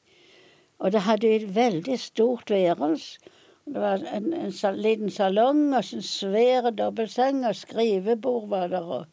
Og 0.83 0.93
det 0.93 1.05
hadde 1.07 1.31
et 1.31 1.47
veldig 1.55 1.99
stort 2.01 2.51
værelse. 2.51 3.21
Det 3.65 3.81
var 3.81 4.03
en, 4.13 4.33
en 4.35 4.77
liten 4.77 5.11
salong 5.11 5.71
og 5.73 5.93
en 5.95 6.03
svær 6.05 6.69
dobbeltseng 6.77 7.47
og 7.49 7.57
skrivebord 7.57 8.49
var 8.51 8.67
der. 8.73 8.89
Og, 8.99 9.07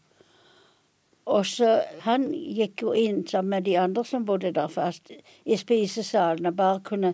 og 1.25 1.45
så 1.45 1.81
Han 2.01 2.31
gikk 2.33 2.81
jo 2.81 2.93
inn 2.97 3.21
sammen 3.27 3.49
med 3.55 3.63
de 3.63 3.77
andre 3.77 4.03
som 4.05 4.25
bodde 4.25 4.51
der 4.55 4.67
fast, 4.67 5.11
i 5.45 5.57
spisesalen 5.57 6.49
og 6.49 6.55
bare 6.57 6.81
kunne 6.83 7.13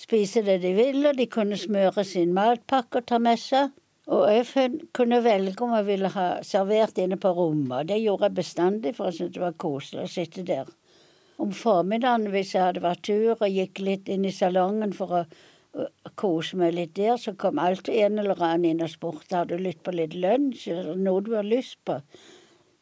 spise 0.00 0.42
det 0.42 0.60
de 0.62 0.72
ville. 0.74 1.12
De 1.16 1.26
kunne 1.26 1.58
smøre 1.58 2.04
sin 2.04 2.34
matpakke 2.34 3.02
og 3.02 3.06
ta 3.06 3.18
med 3.18 3.38
seg. 3.38 3.74
Og 4.10 4.26
jeg 4.32 4.80
kunne 4.96 5.20
velge 5.22 5.62
om 5.62 5.74
jeg 5.76 5.86
ville 5.86 6.08
ha 6.14 6.28
servert 6.46 6.98
inne 6.98 7.18
på 7.20 7.30
rommet. 7.36 7.88
Det 7.88 8.00
gjorde 8.00 8.26
jeg 8.26 8.38
bestandig, 8.40 8.94
for 8.96 9.06
jeg 9.06 9.18
syntes 9.18 9.36
det 9.36 9.44
var 9.44 9.58
koselig 9.60 10.02
å 10.02 10.10
sitte 10.10 10.46
der. 10.46 10.72
Om 11.40 11.52
formiddagen, 11.56 12.26
hvis 12.32 12.54
jeg 12.54 12.64
hadde 12.64 12.82
vært 12.84 13.04
tur 13.06 13.36
og 13.36 13.46
gikk 13.48 13.78
litt 13.84 14.10
inn 14.10 14.26
i 14.26 14.34
salongen 14.34 14.92
for 14.96 15.20
å 15.20 15.22
kose 16.18 16.58
meg 16.58 16.74
litt 16.74 16.96
der, 16.98 17.16
så 17.20 17.36
kom 17.38 17.60
alltid 17.62 18.02
en 18.02 18.18
eller 18.18 18.42
annen 18.42 18.72
inn 18.72 18.84
og 18.84 18.90
spurte 18.90 19.36
har 19.36 19.46
du 19.46 19.56
lyst 19.60 19.84
på 19.86 19.94
litt 19.94 20.16
lunsj 20.18 20.66
eller 20.74 20.98
noe 20.98 21.22
du 21.24 21.34
har 21.36 21.46
lyst 21.46 21.78
på. 21.86 22.00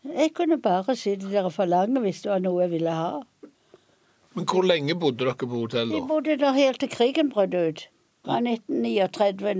Jeg 0.08 0.32
kunne 0.34 0.56
bare 0.62 0.96
sitte 0.96 1.28
der 1.30 1.44
og 1.48 1.52
forlange 1.52 2.00
hvis 2.00 2.22
det 2.24 2.30
var 2.32 2.40
noe 2.44 2.62
jeg 2.64 2.70
ville 2.78 2.94
ha. 2.94 3.20
Men 4.36 4.46
hvor 4.48 4.62
lenge 4.64 4.94
bodde 4.94 5.24
dere 5.24 5.34
på 5.40 5.48
hotell, 5.52 5.88
Vi 5.92 6.00
da? 6.00 6.06
bodde 6.06 6.36
der 6.40 6.52
helt 6.56 6.80
til 6.80 6.88
krigen 6.92 7.30
brøt 7.32 7.54
ut. 7.54 7.86
Fra 8.24 8.40
1939, 8.40 9.54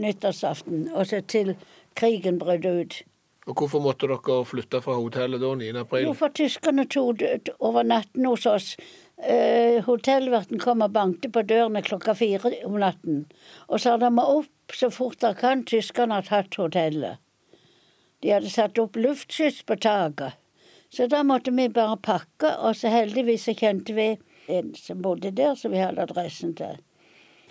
nyttårsaften, 0.00 0.86
og 0.94 1.06
så 1.06 1.20
til 1.28 1.54
krigen 1.98 2.38
brøt 2.38 2.64
ut. 2.66 3.02
Og 3.46 3.54
hvorfor 3.60 3.82
måtte 3.84 4.08
dere 4.08 4.38
flytte 4.48 4.80
fra 4.80 4.94
hotellet 4.96 5.42
da, 5.42 5.50
9. 5.60 5.68
april? 5.82 6.06
Jo, 6.06 6.12
for 6.16 6.32
tyskerne 6.32 6.86
tok 6.88 7.18
det 7.20 7.50
over 7.60 7.84
natten 7.84 8.24
hos 8.24 8.46
oss. 8.48 8.70
Eh, 9.20 9.82
hotellverten 9.84 10.58
kom 10.62 10.80
og 10.82 10.94
bankte 10.96 11.28
på 11.30 11.42
dørene 11.46 11.82
klokka 11.84 12.14
fire 12.16 12.54
om 12.64 12.78
natten. 12.80 13.26
Og 13.68 13.80
sa 13.84 13.98
de 14.00 14.08
må 14.10 14.24
opp 14.40 14.72
så 14.74 14.88
fort 14.90 15.20
dere 15.20 15.36
kan, 15.38 15.62
tyskerne 15.68 16.16
har 16.22 16.26
tatt 16.30 16.56
hotellet. 16.56 17.20
De 18.24 18.30
hadde 18.32 18.48
satt 18.48 18.78
opp 18.80 18.96
luftskyss 18.96 19.58
på 19.68 19.76
taket. 19.84 20.40
Så 20.88 21.10
da 21.12 21.18
måtte 21.26 21.52
vi 21.52 21.66
bare 21.68 21.98
pakke, 22.00 22.54
og 22.56 22.72
så 22.78 22.88
heldigvis 22.88 23.44
så 23.50 23.52
kjente 23.58 23.92
vi 23.92 24.14
en 24.48 24.70
som 24.78 25.02
bodde 25.04 25.32
der, 25.36 25.52
som 25.60 25.74
vi 25.74 25.82
hadde 25.82 26.06
adressen 26.06 26.54
til. 26.56 26.78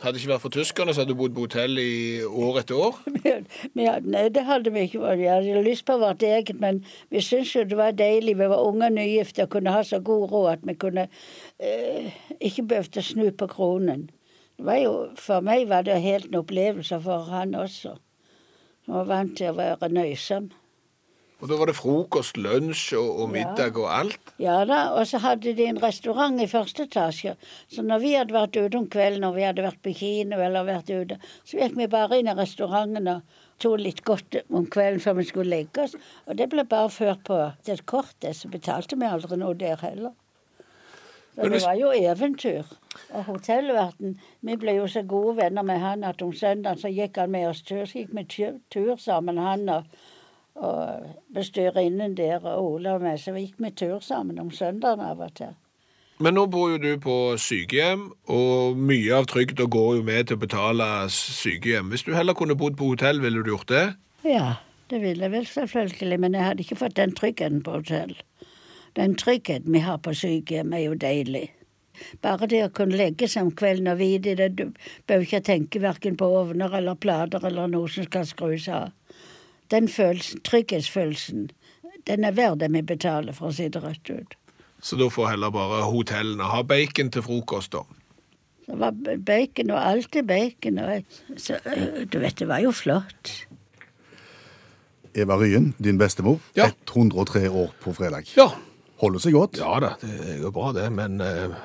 Hadde 0.01 0.17
det 0.17 0.23
ikke 0.23 0.31
vært 0.31 0.43
for 0.47 0.55
tyskerne, 0.55 0.95
så 0.95 1.03
hadde 1.03 1.13
du 1.13 1.19
bodd 1.19 1.35
på 1.35 1.45
hotell 1.45 1.77
i 1.77 2.23
år 2.25 2.57
etter 2.63 2.79
år? 2.87 2.97
ja, 3.85 3.99
nei, 4.01 4.23
det 4.33 4.45
hadde 4.47 4.73
vi 4.73 4.87
ikke. 4.87 5.13
Vi 5.19 5.27
hadde 5.29 5.61
lyst 5.67 5.85
på 5.85 5.99
vårt 6.01 6.25
eget, 6.25 6.57
men 6.59 6.81
vi 7.13 7.21
syntes 7.21 7.53
jo 7.53 7.67
det 7.69 7.77
var 7.77 7.93
deilig. 7.99 8.33
Vi 8.41 8.49
var 8.49 8.65
unge 8.65 8.89
og 8.89 8.97
nygifte 8.97 9.45
og 9.45 9.53
kunne 9.53 9.75
ha 9.75 9.83
så 9.85 10.01
god 10.01 10.25
råd 10.33 10.49
at 10.55 10.65
vi 10.71 10.75
kunne 10.81 11.05
eh, 11.61 12.09
ikke 12.41 12.65
behøvde 12.73 13.03
å 13.03 13.07
snu 13.11 13.29
på 13.37 13.51
kronen. 13.53 14.09
Det 14.57 14.65
var 14.65 14.81
jo, 14.81 14.97
for 15.21 15.45
meg 15.45 15.69
var 15.69 15.85
det 15.85 16.01
helt 16.01 16.31
en 16.31 16.41
opplevelse, 16.41 16.99
for 17.05 17.29
han 17.29 17.53
også. 17.61 17.95
Han 18.87 18.97
var 18.97 19.09
vant 19.13 19.37
til 19.37 19.53
å 19.53 19.59
være 19.61 19.93
nøysom. 19.93 20.51
Og 21.43 21.49
da 21.51 21.57
var 21.59 21.67
det 21.67 21.75
frokost, 21.75 22.37
lunsj 22.39 22.93
og, 22.95 23.07
og 23.19 23.31
middag 23.33 23.75
og 23.75 23.89
alt? 23.91 24.29
Ja 24.39 24.61
da, 24.63 24.77
og 24.95 25.03
så 25.09 25.19
hadde 25.19 25.51
de 25.57 25.65
en 25.67 25.81
restaurant 25.83 26.39
i 26.39 26.47
første 26.47 26.85
etasje. 26.87 27.33
Så 27.67 27.83
når 27.83 27.99
vi 27.99 28.13
hadde 28.15 28.31
vært 28.31 28.55
ute 28.55 28.79
om 28.79 28.85
kvelden, 28.87 29.25
når 29.25 29.35
vi 29.35 29.43
hadde 29.43 29.65
vært 29.65 29.81
på 29.83 29.91
kino 29.99 30.39
eller 30.39 30.63
vært 30.69 30.93
ute, 30.93 31.17
så 31.43 31.59
gikk 31.59 31.75
vi 31.81 31.89
bare 31.91 32.21
inn 32.21 32.31
i 32.31 32.37
restauranten 32.37 33.11
og 33.11 33.43
tok 33.59 33.75
litt 33.81 33.99
godt 34.07 34.39
om 34.47 34.69
kvelden 34.71 35.03
før 35.03 35.19
vi 35.19 35.27
skulle 35.33 35.51
legge 35.51 35.83
oss. 35.83 35.97
Og 36.31 36.39
det 36.39 36.47
ble 36.53 36.63
bare 36.63 36.95
ført 36.95 37.27
på 37.27 37.41
et 37.43 37.85
kort, 37.91 38.15
det, 38.23 38.37
så 38.39 38.47
betalte 38.47 38.95
vi 38.95 39.11
aldri 39.11 39.41
noe 39.43 39.59
der 39.59 39.83
heller. 39.83 40.15
Så 41.35 41.49
det 41.49 41.63
var 41.65 41.75
jo 41.75 41.91
eventyr. 41.91 42.71
Og 43.17 43.23
hotellverten 43.25 44.19
Vi 44.45 44.55
ble 44.61 44.75
jo 44.77 44.87
så 44.87 45.01
gode 45.01 45.39
venner 45.41 45.65
med 45.65 45.79
han 45.81 46.03
at 46.07 46.21
om 46.21 46.31
søndagen 46.31 46.79
så 46.79 46.91
gikk 46.93 47.17
han 47.17 47.31
med 47.35 47.49
oss 47.49 47.63
tur. 47.67 47.83
Så 47.83 48.03
gikk 48.03 48.15
vi 48.15 48.51
tur 48.71 48.95
sammen, 49.01 49.41
han 49.41 49.67
og, 49.69 49.89
og 50.55 51.09
bestyrerinnen 51.33 52.15
der 52.17 52.43
og 52.43 52.63
Ola 52.63 52.97
og 52.97 53.05
meg. 53.05 53.19
Så 53.19 53.33
vi 53.35 53.47
gikk 53.47 53.61
vi 53.63 53.71
tur 53.71 53.99
sammen 54.01 54.39
om 54.39 54.51
søndagen 54.51 55.03
av 55.05 55.21
og 55.21 55.35
til. 55.37 55.55
Men 56.23 56.37
nå 56.37 56.45
bor 56.47 56.69
jo 56.69 56.77
du 56.77 56.91
på 57.01 57.15
sykehjem, 57.41 58.05
og 58.31 58.77
mye 58.77 59.15
av 59.17 59.25
trygda 59.31 59.65
går 59.65 59.95
jo 59.97 60.03
med 60.07 60.29
til 60.29 60.37
å 60.37 60.43
betale 60.43 60.85
sykehjem. 61.11 61.89
Hvis 61.91 62.05
du 62.05 62.13
heller 62.13 62.37
kunne 62.37 62.55
bodd 62.55 62.77
på 62.77 62.91
hotell, 62.93 63.19
ville 63.23 63.41
du 63.41 63.49
gjort 63.55 63.73
det? 63.73 63.87
Ja, 64.23 64.59
det 64.93 65.01
ville 65.01 65.25
jeg 65.25 65.33
vel 65.33 65.49
selvfølgelig, 65.49 66.19
men 66.21 66.37
jeg 66.37 66.47
hadde 66.47 66.63
ikke 66.63 66.79
fått 66.79 66.99
den 67.01 67.15
tryggheten 67.17 67.65
på 67.65 67.79
hotell. 67.79 68.13
Den 68.95 69.17
tryggheten 69.17 69.73
vi 69.73 69.81
har 69.81 69.99
på 70.05 70.13
sykehjem 70.13 70.73
er 70.77 70.85
jo 70.85 70.95
deilig. 71.01 71.47
Bare 72.21 72.47
det 72.49 72.61
å 72.65 72.71
kunne 72.73 72.97
legge 72.97 73.27
seg 73.29 73.47
om 73.47 73.53
kvelden 73.57 73.91
og 73.91 73.99
vite 73.99 74.35
det, 74.37 74.51
du 74.57 74.69
behøver 75.07 75.25
ikke 75.27 75.43
tenke 75.49 75.81
verken 75.81 76.17
på 76.17 76.29
ovner 76.39 76.77
eller 76.77 76.97
plater 76.97 77.43
eller 77.49 77.69
noe 77.73 77.89
som 77.89 78.05
skal 78.07 78.25
skrus 78.29 78.67
av. 78.69 78.93
Den 79.73 79.87
følelsen, 79.89 80.43
trygghetsfølelsen, 80.45 81.47
den 82.07 82.27
er 82.27 82.35
verdt 82.37 82.61
det 82.61 82.69
vi 82.75 82.81
betaler, 82.85 83.33
for 83.33 83.49
å 83.49 83.55
si 83.57 83.65
det 83.73 83.81
rett 83.83 84.09
ut. 84.13 84.35
Så 84.83 84.99
da 84.99 85.07
får 85.09 85.31
heller 85.33 85.53
bare 85.55 85.81
hotellene 85.87 86.49
ha 86.51 86.61
bacon 86.67 87.09
til 87.15 87.23
frokost, 87.25 87.73
da. 87.73 87.81
Det 88.67 88.77
var 88.79 88.93
bacon, 89.27 89.71
og 89.73 89.79
alltid 89.81 90.27
bacon. 90.27 90.77
Og 90.83 91.39
så, 91.39 91.57
du 92.05 92.19
vet, 92.19 92.37
det 92.39 92.47
var 92.47 92.61
jo 92.63 92.71
flott. 92.75 93.31
Eva 95.15 95.37
Ryen, 95.37 95.73
din 95.83 95.97
bestemor, 95.97 96.39
Ja. 96.55 96.69
103 96.89 97.49
år 97.49 97.73
på 97.81 97.93
fredag. 97.93 98.29
Ja. 98.37 98.49
Holder 99.03 99.19
seg 99.19 99.33
godt. 99.35 99.57
Ja 99.59 99.79
da, 99.83 99.89
det 100.01 100.13
er 100.31 100.37
jo 100.41 100.51
bra 100.55 100.71
det, 100.71 100.85
men 100.95 101.19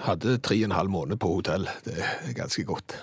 hadde 0.07 0.39
tre 0.43 0.57
og 0.59 0.71
en 0.71 0.75
halv 0.75 0.91
måned 0.91 1.21
på 1.23 1.31
hotell. 1.37 1.69
Det 1.85 1.95
er 2.03 2.33
ganske 2.35 2.65
godt. 2.67 2.97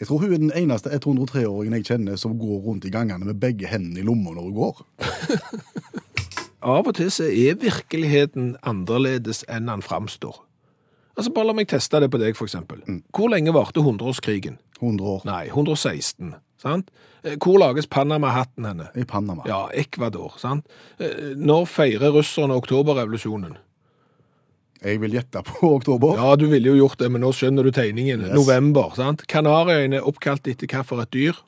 Jeg 0.00 0.08
tror 0.08 0.18
hun 0.20 0.32
er 0.32 0.38
den 0.42 0.52
eneste 0.54 0.90
103-åringen 0.92 1.78
jeg 1.78 1.86
kjenner 1.88 2.16
som 2.20 2.34
går 2.38 2.58
rundt 2.66 2.84
i 2.84 2.90
gangene 2.92 3.24
med 3.24 3.38
begge 3.40 3.66
hendene 3.70 4.00
i 4.02 4.04
lomma 4.04 4.34
når 4.36 4.42
hun 4.50 4.54
går. 4.58 4.82
Av 6.66 6.86
og 6.88 6.94
til 6.98 7.10
så 7.14 7.28
er 7.30 7.58
virkeligheten 7.62 8.56
annerledes 8.66 9.44
enn 9.52 9.68
han 9.70 9.84
framstår. 9.84 10.40
Altså, 11.16 11.30
Bare 11.32 11.48
la 11.48 11.54
meg 11.56 11.68
teste 11.70 12.00
det 12.02 12.10
på 12.12 12.18
deg, 12.20 12.34
for 12.36 12.48
eksempel. 12.48 12.82
Hvor 13.14 13.30
lenge 13.32 13.54
varte 13.56 13.80
hundreårskrigen? 13.84 14.58
100 14.82 15.06
år 15.14 15.22
Nei, 15.24 15.44
116. 15.48 16.34
sant? 16.60 16.90
Eh, 17.24 17.36
Hvor 17.40 17.56
lages 17.62 17.86
Panama-hatten 17.86 18.66
henne? 18.68 18.88
i 18.96 19.04
Panama. 19.08 19.42
Ja, 19.48 19.68
Ecuador. 19.72 20.34
sant? 20.38 20.66
Eh, 21.00 21.32
Når 21.36 21.64
feirer 21.66 22.12
russerne 22.12 22.54
oktoberrevolusjonen? 22.58 23.56
Jeg 24.84 25.00
vil 25.00 25.12
gjette 25.16 25.42
på 25.42 25.70
oktober. 25.78 26.16
Ja, 26.20 26.34
du 26.36 26.46
ville 26.50 26.68
jo 26.74 26.76
gjort 26.86 26.98
det, 26.98 27.10
men 27.10 27.22
nå 27.24 27.30
skjønner 27.32 27.64
du 27.64 27.70
tegningen. 27.72 28.20
Yes. 28.26 28.34
November. 28.36 28.92
sant? 28.96 29.24
Kanariøyene 29.30 30.00
er 30.00 30.08
oppkalt 30.08 30.46
etter 30.50 30.66
hvilket 30.68 31.10
dyr? 31.16 31.38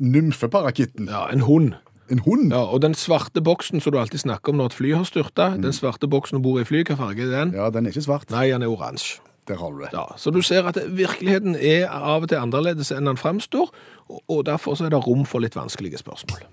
Nymfeparakitten. 0.00 1.08
Ja, 1.08 1.26
En 1.32 1.40
hund. 1.40 1.74
En 2.10 2.18
hund. 2.18 2.52
Ja, 2.52 2.64
Og 2.68 2.80
den 2.82 2.94
svarte 2.94 3.40
boksen 3.40 3.80
som 3.80 3.92
du 3.94 3.98
alltid 3.98 4.20
snakker 4.20 4.52
om 4.52 4.58
når 4.60 4.66
et 4.72 4.74
fly 4.76 4.90
har 4.92 5.04
styrta, 5.08 5.50
den 5.56 5.72
svarte 5.72 6.08
boksen 6.10 6.36
om 6.36 6.42
bor 6.44 6.58
i 6.60 6.64
fly, 6.68 6.82
hva 6.84 6.96
farge 6.98 7.24
er 7.24 7.30
den? 7.32 7.52
Ja, 7.56 7.70
den 7.72 7.86
er 7.86 7.94
ikke 7.94 8.02
svart. 8.04 8.28
Nei, 8.30 8.48
den 8.50 8.62
er 8.66 8.72
oransje. 8.72 9.20
Der 9.48 9.56
har 9.58 9.72
du 9.72 9.80
det. 9.80 9.88
Ja, 9.94 10.04
så 10.20 10.30
du 10.30 10.40
ser 10.44 10.66
at 10.68 10.76
virkeligheten 10.94 11.56
er 11.56 11.88
av 11.90 12.22
og 12.22 12.28
til 12.30 12.38
annerledes 12.38 12.92
enn 12.94 13.08
den 13.08 13.16
fremstår, 13.18 13.70
og- 14.08 14.20
og 14.28 14.44
derfor 14.46 14.76
så 14.76 14.84
er 14.86 14.90
det 14.90 15.00
rom 15.06 15.24
for 15.24 15.40
litt 15.40 15.54
vanskelige 15.56 15.98
spørsmål. 15.98 16.44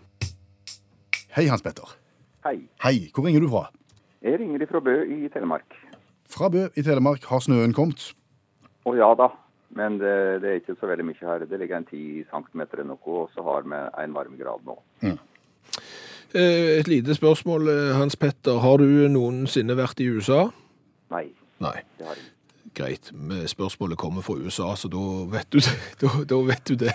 Hei, 1.35 1.45
Hans 1.47 1.61
Petter. 1.61 1.85
Hei. 2.45 2.59
Hei, 2.81 3.11
hvor 3.13 3.25
ringer 3.25 3.41
du 3.41 3.49
fra? 3.49 3.69
Jeg 4.21 4.39
ringer 4.39 4.65
fra 4.67 4.81
Bø 4.83 4.95
i 5.03 5.29
Telemark. 5.31 5.75
Fra 6.29 6.49
Bø 6.51 6.65
i 6.75 6.83
Telemark 6.83 7.23
har 7.29 7.43
snøen 7.43 7.73
kommet. 7.75 8.11
Å 8.87 8.95
ja 8.97 9.09
da, 9.17 9.29
men 9.77 9.99
det, 10.01 10.15
det 10.43 10.49
er 10.49 10.59
ikke 10.59 10.75
så 10.79 10.89
veldig 10.89 11.05
mye 11.07 11.29
her. 11.29 11.45
Det 11.47 11.59
ligger 11.61 11.79
en 11.79 11.87
10 11.87 12.25
cm 12.31 12.65
eller 12.65 12.87
noe, 12.91 12.99
og 13.15 13.29
så 13.35 13.45
har 13.47 13.67
vi 13.67 13.79
en 14.03 14.15
varmegrad 14.17 14.65
nå. 14.67 14.75
Mm. 15.05 15.17
Et 16.39 16.87
lite 16.87 17.15
spørsmål, 17.15 17.69
eh, 17.73 17.95
Hans 17.97 18.15
Petter. 18.19 18.59
Har 18.61 18.77
du 18.77 19.07
noensinne 19.09 19.77
vært 19.79 20.03
i 20.03 20.09
USA? 20.11 20.49
Nei, 21.09 21.29
Nei. 21.63 21.79
det 21.97 22.05
har 22.05 22.19
jeg 22.19 22.25
ikke. 22.25 22.38
Greit, 22.75 23.11
men 23.13 23.47
spørsmålet 23.47 23.97
kommer 23.97 24.21
fra 24.21 24.33
USA, 24.37 24.75
så 24.75 24.89
da 24.91 25.03
vet 25.31 25.49
du 25.51 25.59
det. 25.59 25.75
Da, 26.01 26.07
da 26.29 26.35
vet 26.47 26.67
du 26.67 26.75
det. 26.79 26.93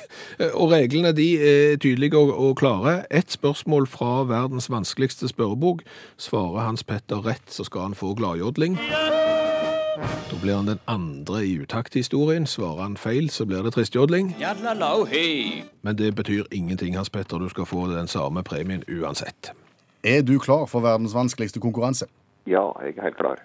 Og 0.55 0.71
reglene 0.73 1.13
de 1.13 1.27
er 1.39 1.77
tydelige 1.77 2.19
og, 2.19 2.33
og 2.39 2.57
klare. 2.57 3.03
Ett 3.11 3.33
spørsmål 3.33 3.87
fra 3.87 4.23
verdens 4.29 4.71
vanskeligste 4.71 5.29
spørrebok. 5.29 5.83
Svarer 6.17 6.65
Hans 6.67 6.85
Petter 6.85 7.27
rett, 7.27 7.45
så 7.53 7.65
skal 7.65 7.91
han 7.91 7.95
få 7.99 8.15
gladjodling. 8.15 8.79
Da 10.31 10.39
blir 10.43 10.57
han 10.57 10.67
den 10.67 10.81
andre 10.87 11.47
i 11.47 11.59
utakthistorien. 11.63 12.47
Svarer 12.47 12.83
han 12.83 12.97
feil, 12.97 13.31
så 13.31 13.47
blir 13.47 13.63
det 13.63 13.75
tristjodling. 13.75 14.35
Men 15.83 15.99
det 15.99 16.15
betyr 16.15 16.45
ingenting, 16.53 16.97
Hans 16.97 17.11
Petter. 17.11 17.39
Du 17.39 17.49
skal 17.49 17.67
få 17.67 17.87
den 17.93 18.09
samme 18.09 18.43
premien 18.43 18.83
uansett. 18.89 19.53
Er 20.05 20.23
du 20.23 20.39
klar 20.39 20.67
for 20.67 20.81
verdens 20.81 21.15
vanskeligste 21.15 21.61
konkurranse? 21.61 22.07
Ja, 22.47 22.73
jeg 22.83 22.97
er 22.97 23.03
helt 23.03 23.17
klar. 23.17 23.41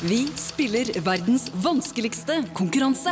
Vi 0.00 0.26
spiller 0.36 1.00
verdens 1.04 1.50
vanskeligste 1.64 2.32
konkurranse. 2.54 3.10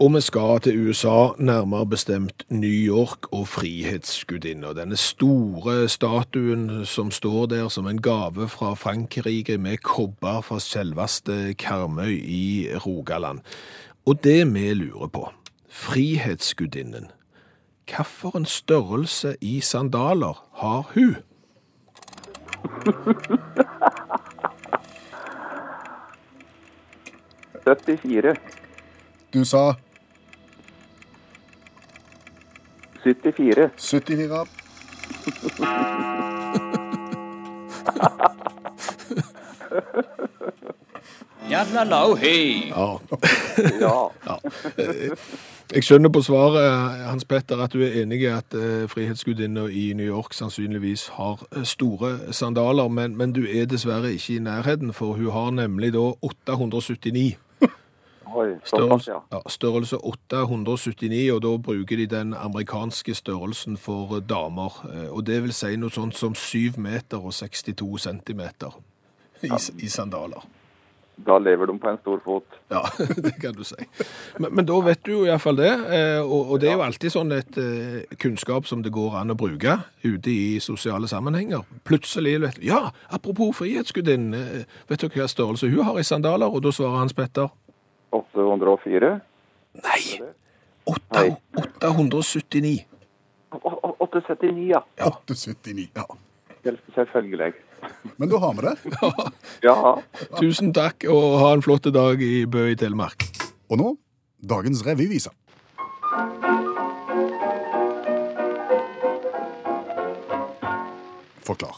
Og 0.00 0.14
vi 0.14 0.20
skal 0.20 0.60
til 0.60 0.88
USA, 0.88 1.28
nærmere 1.38 1.86
bestemt 1.86 2.44
New 2.50 2.70
York 2.70 3.32
og 3.32 3.48
Frihetsgudinna. 3.48 4.74
Denne 4.76 4.96
store 4.96 5.88
statuen 5.88 6.84
som 6.86 7.10
står 7.10 7.46
der 7.46 7.68
som 7.68 7.86
en 7.86 8.02
gave 8.02 8.48
fra 8.48 8.74
Frankrike 8.74 9.58
med 9.58 9.76
kobber 9.76 10.40
fra 10.40 10.60
selveste 10.60 11.54
Karmøy 11.54 12.20
i 12.24 12.68
Rogaland. 12.86 13.40
Og 14.06 14.24
det 14.24 14.54
vi 14.54 14.74
lurer 14.74 15.08
på, 15.08 15.32
Frihetsgudinnen, 15.68 17.06
hvilken 17.88 18.44
størrelse 18.44 19.36
i 19.40 19.60
sandaler 19.60 20.44
har 20.54 20.90
hun?– 20.94 21.16
74. 27.64 28.36
Du 29.34 29.44
sa 29.44 29.74
74. 33.04 33.70
74. 33.76 34.46
Ja, 41.50 41.64
Ja. 44.26 44.36
Jeg 45.74 45.84
skjønner 45.84 46.10
på 46.10 46.22
svaret, 46.22 46.66
Hans 47.06 47.24
Petter, 47.24 47.60
at 47.62 47.72
du 47.72 47.82
er 47.82 48.02
enig 48.02 48.22
i 48.22 48.26
at 48.26 48.54
eh, 48.54 48.88
Frihetsgudinna 48.90 49.68
i 49.70 49.92
New 49.94 50.06
York 50.06 50.34
sannsynligvis 50.34 51.08
har 51.14 51.44
eh, 51.56 51.62
store 51.64 52.32
sandaler, 52.34 52.88
men, 52.88 53.16
men 53.16 53.32
du 53.32 53.44
er 53.46 53.68
dessverre 53.70 54.12
ikke 54.12 54.34
i 54.34 54.42
nærheten, 54.42 54.92
for 54.92 55.14
hun 55.14 55.30
har 55.30 55.50
nemlig 55.50 55.92
da 55.94 56.10
879. 56.22 57.36
Oi, 58.40 58.54
såpass, 58.64 59.08
ja. 59.10 59.18
ja, 59.32 59.40
størrelse 59.52 59.98
879, 60.00 61.32
og 61.34 61.42
da 61.44 61.54
bruker 61.70 61.96
de 62.00 62.06
den 62.10 62.34
amerikanske 62.34 63.14
størrelsen 63.18 63.76
for 63.80 64.16
eh, 64.18 64.22
damer. 64.28 64.80
Eh, 64.92 65.08
Og 65.12 65.26
det 65.26 65.42
vil 65.44 65.52
si 65.56 65.74
noe 65.76 65.90
sånt 65.92 66.16
som 66.16 66.34
7 66.34 66.78
meter 66.80 67.18
og 67.20 67.34
62 67.36 67.98
centimeter 68.06 68.78
i, 69.42 69.50
i 69.84 69.88
sandaler. 69.88 70.42
Da 71.20 71.34
lever 71.36 71.68
de 71.68 71.74
på 71.76 71.88
en 71.90 71.98
stor 72.00 72.20
fot. 72.24 72.54
Ja, 72.72 72.80
det 73.26 73.34
kan 73.42 73.52
du 73.52 73.60
si. 73.68 73.76
Men, 74.40 74.54
men 74.56 74.64
da 74.68 74.78
vet 74.86 75.02
du 75.04 75.10
jo 75.18 75.24
iallfall 75.28 75.58
det. 75.58 75.72
eh, 75.92 76.20
Og, 76.24 76.54
og 76.54 76.60
det 76.62 76.70
er 76.70 76.78
jo 76.78 76.84
alltid 76.86 77.12
sånn 77.12 77.34
et 77.36 77.58
kunnskap 78.22 78.64
som 78.70 78.80
det 78.82 78.92
går 78.94 79.18
an 79.20 79.34
å 79.34 79.36
bruke 79.36 79.74
ute 80.06 80.32
i 80.32 80.56
sosiale 80.64 81.08
sammenhenger. 81.12 81.66
Plutselig 81.84 82.38
vet 82.40 82.56
du 82.62 82.64
Ja, 82.70 82.86
apropos 83.12 83.52
Frihetsgudinnen. 83.60 84.64
Vet 84.88 85.04
du 85.04 85.10
hva 85.12 85.28
størrelse 85.28 85.68
hun 85.68 85.84
har 85.90 86.00
i 86.00 86.06
sandaler? 86.08 86.48
Og 86.48 86.64
da 86.64 86.72
svarer 86.72 87.02
Hans 87.02 87.12
Petter 87.12 87.52
804. 88.12 89.10
Nei! 89.84 90.04
8, 90.90 91.24
879. 91.86 92.84
Å, 93.50 93.58
å, 93.60 93.90
879, 94.06 94.68
ja. 94.70 94.80
879. 95.06 95.88
Ja. 95.96 96.06
Selv- 96.64 96.94
Selvfølgelig. 96.94 97.52
Men 98.20 98.28
da 98.32 98.40
har 98.42 98.54
vi 98.58 98.66
det. 98.66 98.76
Ja. 99.68 99.76
Tusen 100.40 100.72
takk, 100.76 101.06
og 101.10 101.38
ha 101.42 101.52
en 101.56 101.62
flott 101.64 101.88
dag 101.94 102.22
i 102.22 102.44
Bø 102.50 102.66
i 102.72 102.76
Telemark. 102.80 103.26
Og 103.70 103.80
nå 103.80 103.92
dagens 104.40 104.82
revyvise. 104.86 105.30
Forklar. 111.44 111.76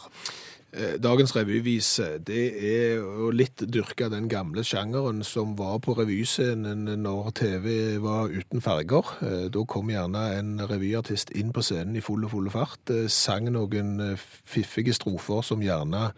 Eh, 0.72 0.94
Dagens 1.02 1.34
revyvise, 1.36 2.18
det 2.24 2.44
er 2.64 2.94
jo 2.96 3.26
litt 3.28 3.60
dyrke 3.68 4.06
den 4.08 4.24
gamle 4.32 4.62
sjangeren 4.64 5.18
som 5.20 5.52
var 5.58 5.82
på 5.84 5.92
revyscenen 5.98 6.86
når 7.02 7.28
TV 7.36 7.98
var 8.00 8.32
uten 8.32 8.64
farger. 8.64 9.10
Eh, 9.20 9.50
Da 9.52 9.64
kom 9.68 9.90
gjerne 9.92 10.22
en 10.38 10.54
revyartist 10.64 11.30
inn 11.36 11.52
på 11.52 11.60
scenen 11.60 11.96
i 11.96 12.00
full 12.00 12.24
og 12.24 12.32
full 12.32 12.48
fart, 12.48 12.88
eh, 12.88 13.04
sang 13.08 13.52
noen 13.52 14.16
fiffige 14.16 14.94
strofer 14.96 15.44
som 15.44 15.60
gjerne 15.60 16.14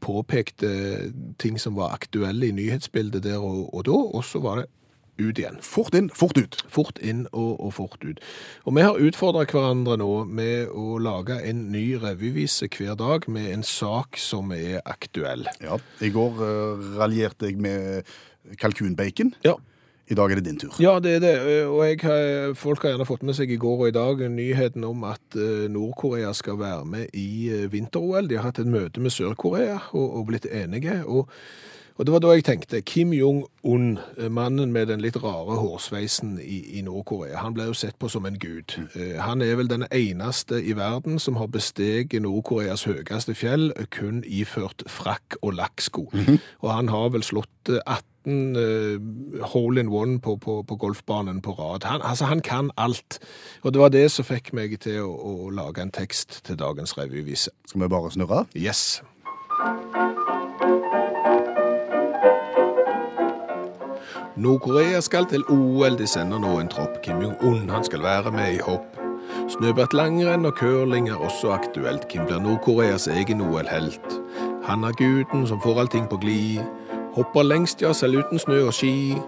påpekte 0.00 1.12
ting 1.36 1.58
som 1.60 1.76
var 1.76 1.92
aktuelle 1.92 2.48
i 2.48 2.56
nyhetsbildet 2.56 3.22
der 3.22 3.36
og, 3.36 3.68
og 3.74 3.84
da, 3.84 3.92
og 4.16 4.24
så 4.24 4.40
var 4.40 4.62
det 4.62 4.70
ut 5.20 5.38
igjen. 5.38 5.60
Fort 5.64 5.94
inn, 5.96 6.10
fort 6.16 6.38
ut. 6.40 6.58
Fort 6.72 7.00
inn 7.04 7.26
og, 7.30 7.52
og 7.60 7.74
fort 7.76 8.04
ut. 8.04 8.20
Og 8.64 8.76
vi 8.76 8.84
har 8.86 9.00
utfordra 9.08 9.46
hverandre 9.48 9.98
nå 10.00 10.10
med 10.26 10.72
å 10.74 10.98
lage 11.02 11.40
en 11.46 11.66
ny 11.72 11.86
revyvise 12.02 12.70
hver 12.72 12.98
dag 13.00 13.28
med 13.30 13.50
en 13.54 13.66
sak 13.66 14.20
som 14.20 14.52
er 14.56 14.80
aktuell. 14.84 15.46
Ja, 15.62 15.80
I 16.00 16.12
går 16.14 16.40
uh, 16.40 16.86
raljerte 17.00 17.50
jeg 17.50 17.60
med 17.62 18.08
kalkunbacon. 18.60 19.34
Ja. 19.46 19.56
I 20.10 20.16
dag 20.18 20.32
er 20.32 20.40
det 20.40 20.48
din 20.48 20.58
tur. 20.58 20.74
Ja, 20.82 20.96
det 20.98 21.12
er 21.18 21.20
det. 21.22 21.34
Og 21.70 21.84
jeg 21.86 22.00
har, 22.02 22.54
folk 22.58 22.82
har 22.82 22.96
gjerne 22.96 23.06
fått 23.06 23.22
med 23.22 23.36
seg 23.38 23.52
i 23.54 23.58
går 23.62 23.84
og 23.84 23.90
i 23.92 23.94
dag 23.94 24.24
nyheten 24.34 24.82
om 24.88 25.04
at 25.06 25.36
eh, 25.38 25.68
Nord-Korea 25.70 26.32
skal 26.34 26.58
være 26.58 26.88
med 26.96 27.14
i 27.14 27.46
eh, 27.46 27.68
vinter-OL. 27.70 28.26
De 28.26 28.40
har 28.40 28.48
hatt 28.48 28.58
et 28.58 28.70
møte 28.70 29.02
med 29.02 29.14
Sør-Korea 29.14 29.76
og, 29.92 30.08
og 30.18 30.24
blitt 30.32 30.48
enige. 30.50 31.04
Og, 31.06 31.30
og 32.00 32.06
det 32.06 32.12
var 32.14 32.22
da 32.24 32.30
jeg 32.32 32.44
tenkte 32.48 32.78
Kim 32.80 33.10
Jong-un, 33.12 33.98
eh, 34.16 34.30
mannen 34.32 34.70
med 34.72 34.86
den 34.88 35.02
litt 35.04 35.18
rare 35.20 35.58
hårsveisen 35.60 36.38
i, 36.40 36.78
i 36.78 36.80
Nord-Korea, 36.86 37.42
han 37.42 37.52
ble 37.52 37.66
jo 37.68 37.74
sett 37.76 37.98
på 38.00 38.08
som 38.08 38.24
en 38.24 38.38
gud. 38.40 38.72
Eh, 38.96 39.18
Han 39.20 39.42
er 39.44 39.58
vel 39.60 39.68
den 39.68 39.84
eneste 39.92 40.62
i 40.64 40.72
verden 40.72 41.18
som 41.20 41.36
har 41.36 41.50
besteget 41.52 42.22
Nord-Koreas 42.24 42.86
høyeste 42.88 43.36
fjell 43.36 43.74
kun 43.92 44.24
iført 44.24 44.86
frakk 44.88 45.36
og 45.42 45.52
lakksko. 45.60 46.06
Og 46.64 46.72
han 46.72 46.88
har 46.88 47.12
vel 47.12 47.26
slått 47.26 47.68
eh, 47.68 47.84
18 47.84 48.56
eh, 48.56 49.44
hole 49.52 49.84
in 49.84 49.92
one 49.92 50.20
på, 50.24 50.38
på, 50.40 50.62
på 50.64 50.80
golfbanen 50.80 51.44
på 51.44 51.52
rad. 51.60 51.84
Han, 51.84 52.00
altså, 52.00 52.32
han 52.32 52.40
kan 52.40 52.72
alt. 52.80 53.20
Og 53.60 53.74
det 53.76 53.84
var 53.84 53.92
det 53.92 54.06
som 54.08 54.24
fikk 54.24 54.54
meg 54.56 54.80
til 54.80 55.04
å, 55.04 55.12
å 55.12 55.50
lage 55.52 55.84
en 55.84 55.92
tekst 55.92 56.46
til 56.48 56.56
dagens 56.56 56.96
revyvise. 56.96 57.52
Skal 57.68 57.84
vi 57.84 57.92
bare 57.92 58.16
snurre? 58.16 58.46
Yes. 58.56 59.02
Nord-Korea 64.40 65.00
skal 65.00 65.26
til 65.28 65.42
OL, 65.52 65.98
de 65.98 66.06
sender 66.08 66.38
nå 66.40 66.54
en 66.62 66.68
tropp. 66.72 66.94
Kim 67.04 67.18
Jong-un 67.20 67.68
han 67.68 67.84
skal 67.84 68.00
være 68.00 68.30
med 68.32 68.54
i 68.54 68.60
hopp. 68.64 68.96
Snøbrett 69.52 69.92
langrenn 69.92 70.48
og 70.48 70.54
curling 70.56 71.10
er 71.12 71.20
også 71.20 71.50
aktuelt. 71.52 72.06
Kim 72.08 72.24
blir 72.24 72.38
Nord-Koreas 72.40 73.04
egen 73.12 73.42
OL-helt. 73.44 74.14
Han 74.64 74.86
er 74.88 74.96
guden 74.96 75.44
som 75.46 75.60
får 75.60 75.82
allting 75.82 76.06
på 76.08 76.16
glid. 76.22 76.62
Hopper 77.12 77.44
lengst, 77.44 77.82
ja, 77.82 77.92
selv 77.92 78.22
uten 78.22 78.40
snø 78.40 78.62
og 78.70 78.72
ski. 78.72 79.18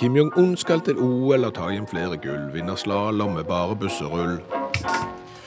Kim 0.00 0.16
Jong-un 0.16 0.56
skal 0.56 0.80
til 0.80 0.96
OL 0.96 1.44
og 1.44 1.52
ta 1.58 1.68
hjem 1.68 1.86
flere 1.90 2.16
gull. 2.16 2.46
Vinner 2.54 2.80
slalåm 2.80 3.36
med 3.36 3.44
bare 3.44 3.76
busserull. 3.76 4.38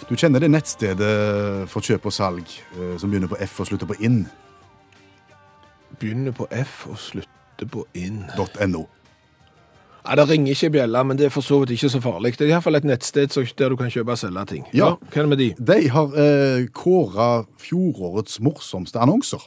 Du 0.09 0.13
kjenner 0.13 0.45
det 0.45 0.51
nettstedet 0.51 1.65
for 1.71 1.81
kjøp 1.81 2.05
og 2.05 2.13
salg 2.13 2.53
eh, 2.77 2.93
som 3.01 3.09
begynner 3.09 3.33
på 3.33 3.41
F 3.41 3.63
og 3.65 3.71
slutter 3.71 3.89
på 3.89 3.97
inn? 3.97 4.21
Begynner 5.97 6.37
på 6.37 6.45
F 6.53 6.85
og 6.91 7.01
slutter 7.01 7.73
på 7.73 7.87
inn. 7.97 8.21
.no. 8.69 8.85
Ja, 10.07 10.15
Det 10.15 10.29
ringer 10.29 10.53
ikke 10.55 10.69
bjella, 10.71 11.03
men 11.03 11.17
det 11.19 11.25
er 11.27 11.33
for 11.33 11.43
så 11.43 11.59
vidt 11.59 11.73
ikke 11.75 11.89
så 11.91 11.99
farlig. 12.01 12.37
Det 12.39 12.47
er 12.47 12.53
iallfall 12.55 12.79
et 12.79 12.87
nettsted 12.87 13.33
der 13.57 13.69
du 13.69 13.75
kan 13.75 13.91
kjøpe 13.91 14.11
og 14.15 14.17
selge 14.17 14.45
ting. 14.45 14.65
Ja. 14.73 14.93
Hva 15.11 15.19
er 15.19 15.27
det 15.27 15.29
med 15.29 15.37
de? 15.41 15.49
De 15.59 15.89
har 15.89 16.15
eh, 16.15 16.67
kåra 16.71 17.45
fjorårets 17.59 18.39
morsomste 18.39 18.99
annonser. 19.03 19.43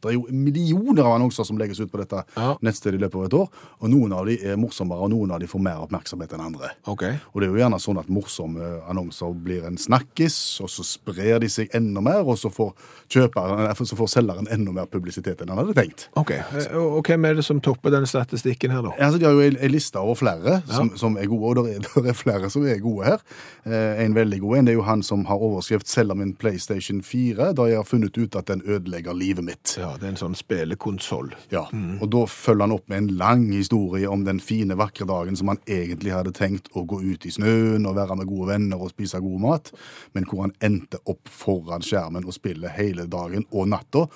Det 0.00 0.10
er 0.10 0.14
jo 0.18 0.26
millioner 0.30 1.02
av 1.04 1.14
annonser 1.20 1.44
som 1.44 1.58
legges 1.58 1.80
ut 1.80 1.90
på 1.92 1.98
dette 2.00 2.22
Ja. 2.36 2.56
nettstedet 2.62 2.94
i 3.00 3.02
løpet 3.04 3.14
av 3.20 3.24
et 3.24 3.34
år, 3.34 3.48
og 3.80 3.88
noen 3.90 4.12
av 4.12 4.26
de 4.26 4.36
er 4.44 4.56
morsommere, 4.56 5.00
og 5.02 5.10
noen 5.10 5.30
av 5.32 5.40
de 5.40 5.46
får 5.46 5.60
mer 5.60 5.80
oppmerksomhet 5.86 6.32
enn 6.32 6.40
andre. 6.40 6.70
Ok. 6.86 7.02
Og 7.34 7.40
det 7.40 7.48
er 7.48 7.52
jo 7.52 7.60
gjerne 7.60 7.80
sånn 7.80 7.98
at 8.00 8.08
morsomme 8.08 8.80
annonser 8.88 9.34
blir 9.34 9.64
en 9.66 9.76
snakkis, 9.76 10.60
og 10.62 10.68
så 10.68 10.82
sprer 10.84 11.38
de 11.40 11.46
seg 11.48 11.68
enda 11.74 12.00
mer, 12.00 12.22
og 12.26 12.36
så 12.38 12.50
får 12.50 12.72
kjøperen, 13.10 13.74
så 13.86 13.96
får 13.98 14.08
selgeren 14.12 14.48
enda 14.50 14.72
mer 14.72 14.86
publisitet 14.86 15.40
enn 15.42 15.48
han 15.52 15.58
hadde 15.58 15.74
tenkt. 15.74 16.08
Ok, 16.16 16.30
Eh, 16.30 16.76
Og 16.76 17.04
hvem 17.04 17.24
er 17.26 17.34
det 17.34 17.44
som 17.44 17.60
topper 17.60 17.90
den 17.90 18.06
statistikken 18.06 18.70
her, 18.70 18.82
da? 18.82 18.90
Altså, 18.98 19.18
de 19.18 19.24
har 19.26 19.32
jo 19.32 19.40
en 19.40 19.70
liste 19.70 19.96
over 19.98 20.14
flere 20.14 20.62
som, 20.66 20.96
som 20.96 21.16
er 21.16 21.26
gode, 21.26 21.58
og 21.58 21.66
det 21.66 21.76
er, 21.76 22.08
er 22.10 22.16
flere 22.16 22.50
som 22.50 22.64
er 22.66 22.78
gode 22.80 23.04
her. 23.04 23.18
Eh, 23.66 24.04
en 24.04 24.14
veldig 24.14 24.40
god 24.40 24.56
en 24.58 24.64
det 24.64 24.72
er 24.72 24.76
jo 24.78 24.82
han 24.86 25.02
som 25.02 25.24
har 25.26 25.36
overskrift 25.36 25.86
'Selger 25.88 26.14
min 26.16 26.34
PlayStation 26.34 27.00
4', 27.02 27.52
da 27.54 27.62
jeg 27.64 27.76
har 27.76 27.84
funnet 27.84 28.16
ut 28.18 28.36
at 28.36 28.46
den 28.46 28.62
ødelegger 28.66 29.12
livet 29.14 29.44
mitt. 29.44 29.76
Ja, 29.78 29.89
det 29.98 30.06
er 30.06 30.12
en 30.12 30.18
sånn 30.20 30.34
spelekonsoll. 30.38 31.32
Ja, 31.52 31.64
Og 32.00 32.06
da 32.12 32.24
følger 32.28 32.66
han 32.66 32.74
opp 32.74 32.88
med 32.90 32.98
en 33.02 33.08
lang 33.20 33.46
historie 33.52 34.08
om 34.10 34.24
den 34.26 34.40
fine, 34.40 34.76
vakre 34.78 35.06
dagen 35.08 35.36
som 35.36 35.48
han 35.52 35.58
egentlig 35.66 36.12
hadde 36.14 36.32
tenkt 36.36 36.68
å 36.76 36.84
gå 36.86 37.00
ut 37.02 37.26
i 37.26 37.32
snøen 37.34 37.86
og 37.88 37.96
være 37.96 38.16
med 38.20 38.28
gode 38.30 38.52
venner 38.52 38.80
og 38.82 38.92
spise 38.92 39.20
god 39.20 39.40
mat, 39.40 39.72
men 40.14 40.24
hvor 40.28 40.44
han 40.46 40.54
endte 40.60 41.00
opp 41.10 41.28
foran 41.28 41.82
skjermen 41.82 42.24
og 42.28 42.36
spille 42.36 42.68
hele 42.76 43.06
dagen 43.10 43.46
og 43.50 43.68
natta. 43.72 44.06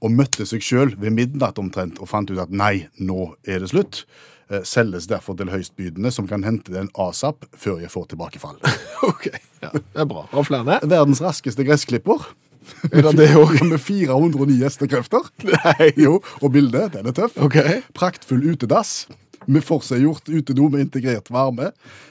Og 0.00 0.12
møtte 0.16 0.46
seg 0.48 0.62
sjøl 0.64 0.94
ved 0.96 1.12
midnatt 1.12 1.58
omtrent 1.60 1.98
og 2.00 2.08
fant 2.08 2.30
ut 2.32 2.38
at 2.40 2.50
nei, 2.50 2.86
nå 2.96 3.34
er 3.44 3.60
det 3.60 3.68
slutt. 3.74 4.06
Eh, 4.48 4.62
Selges 4.64 5.06
derfor 5.10 5.36
til 5.36 5.50
høystbydende 5.52 6.08
som 6.10 6.26
kan 6.26 6.42
hente 6.46 6.72
den 6.72 6.88
asap 6.98 7.44
før 7.52 7.82
jeg 7.84 7.92
får 7.92 8.08
tilbakefall. 8.14 8.56
Ok, 9.10 9.28
ja, 9.62 9.70
det 9.72 9.96
er 10.02 10.04
bra. 10.08 10.26
Og 10.36 10.44
flere? 10.48 10.74
Verdens 10.84 11.20
raskeste 11.24 11.64
gressklipper. 11.64 12.26
Er 12.92 13.02
det 13.08 13.14
det 13.18 13.28
òg? 13.38 13.56
Med 13.68 13.80
409 13.80 14.58
gjestekrefter. 14.60 15.30
Nei. 15.50 15.90
Jo, 16.04 16.18
og 16.40 16.52
bildet, 16.54 16.92
den 16.94 17.06
er 17.10 17.16
tøff. 17.16 17.36
Ok. 17.40 17.56
Praktfull 17.96 18.44
utedass. 18.52 19.06
Med 19.48 19.64
forseggjort 19.64 20.28
utedo 20.28 20.68
med 20.68 20.84
integrert 20.84 21.30
varme. 21.32 21.70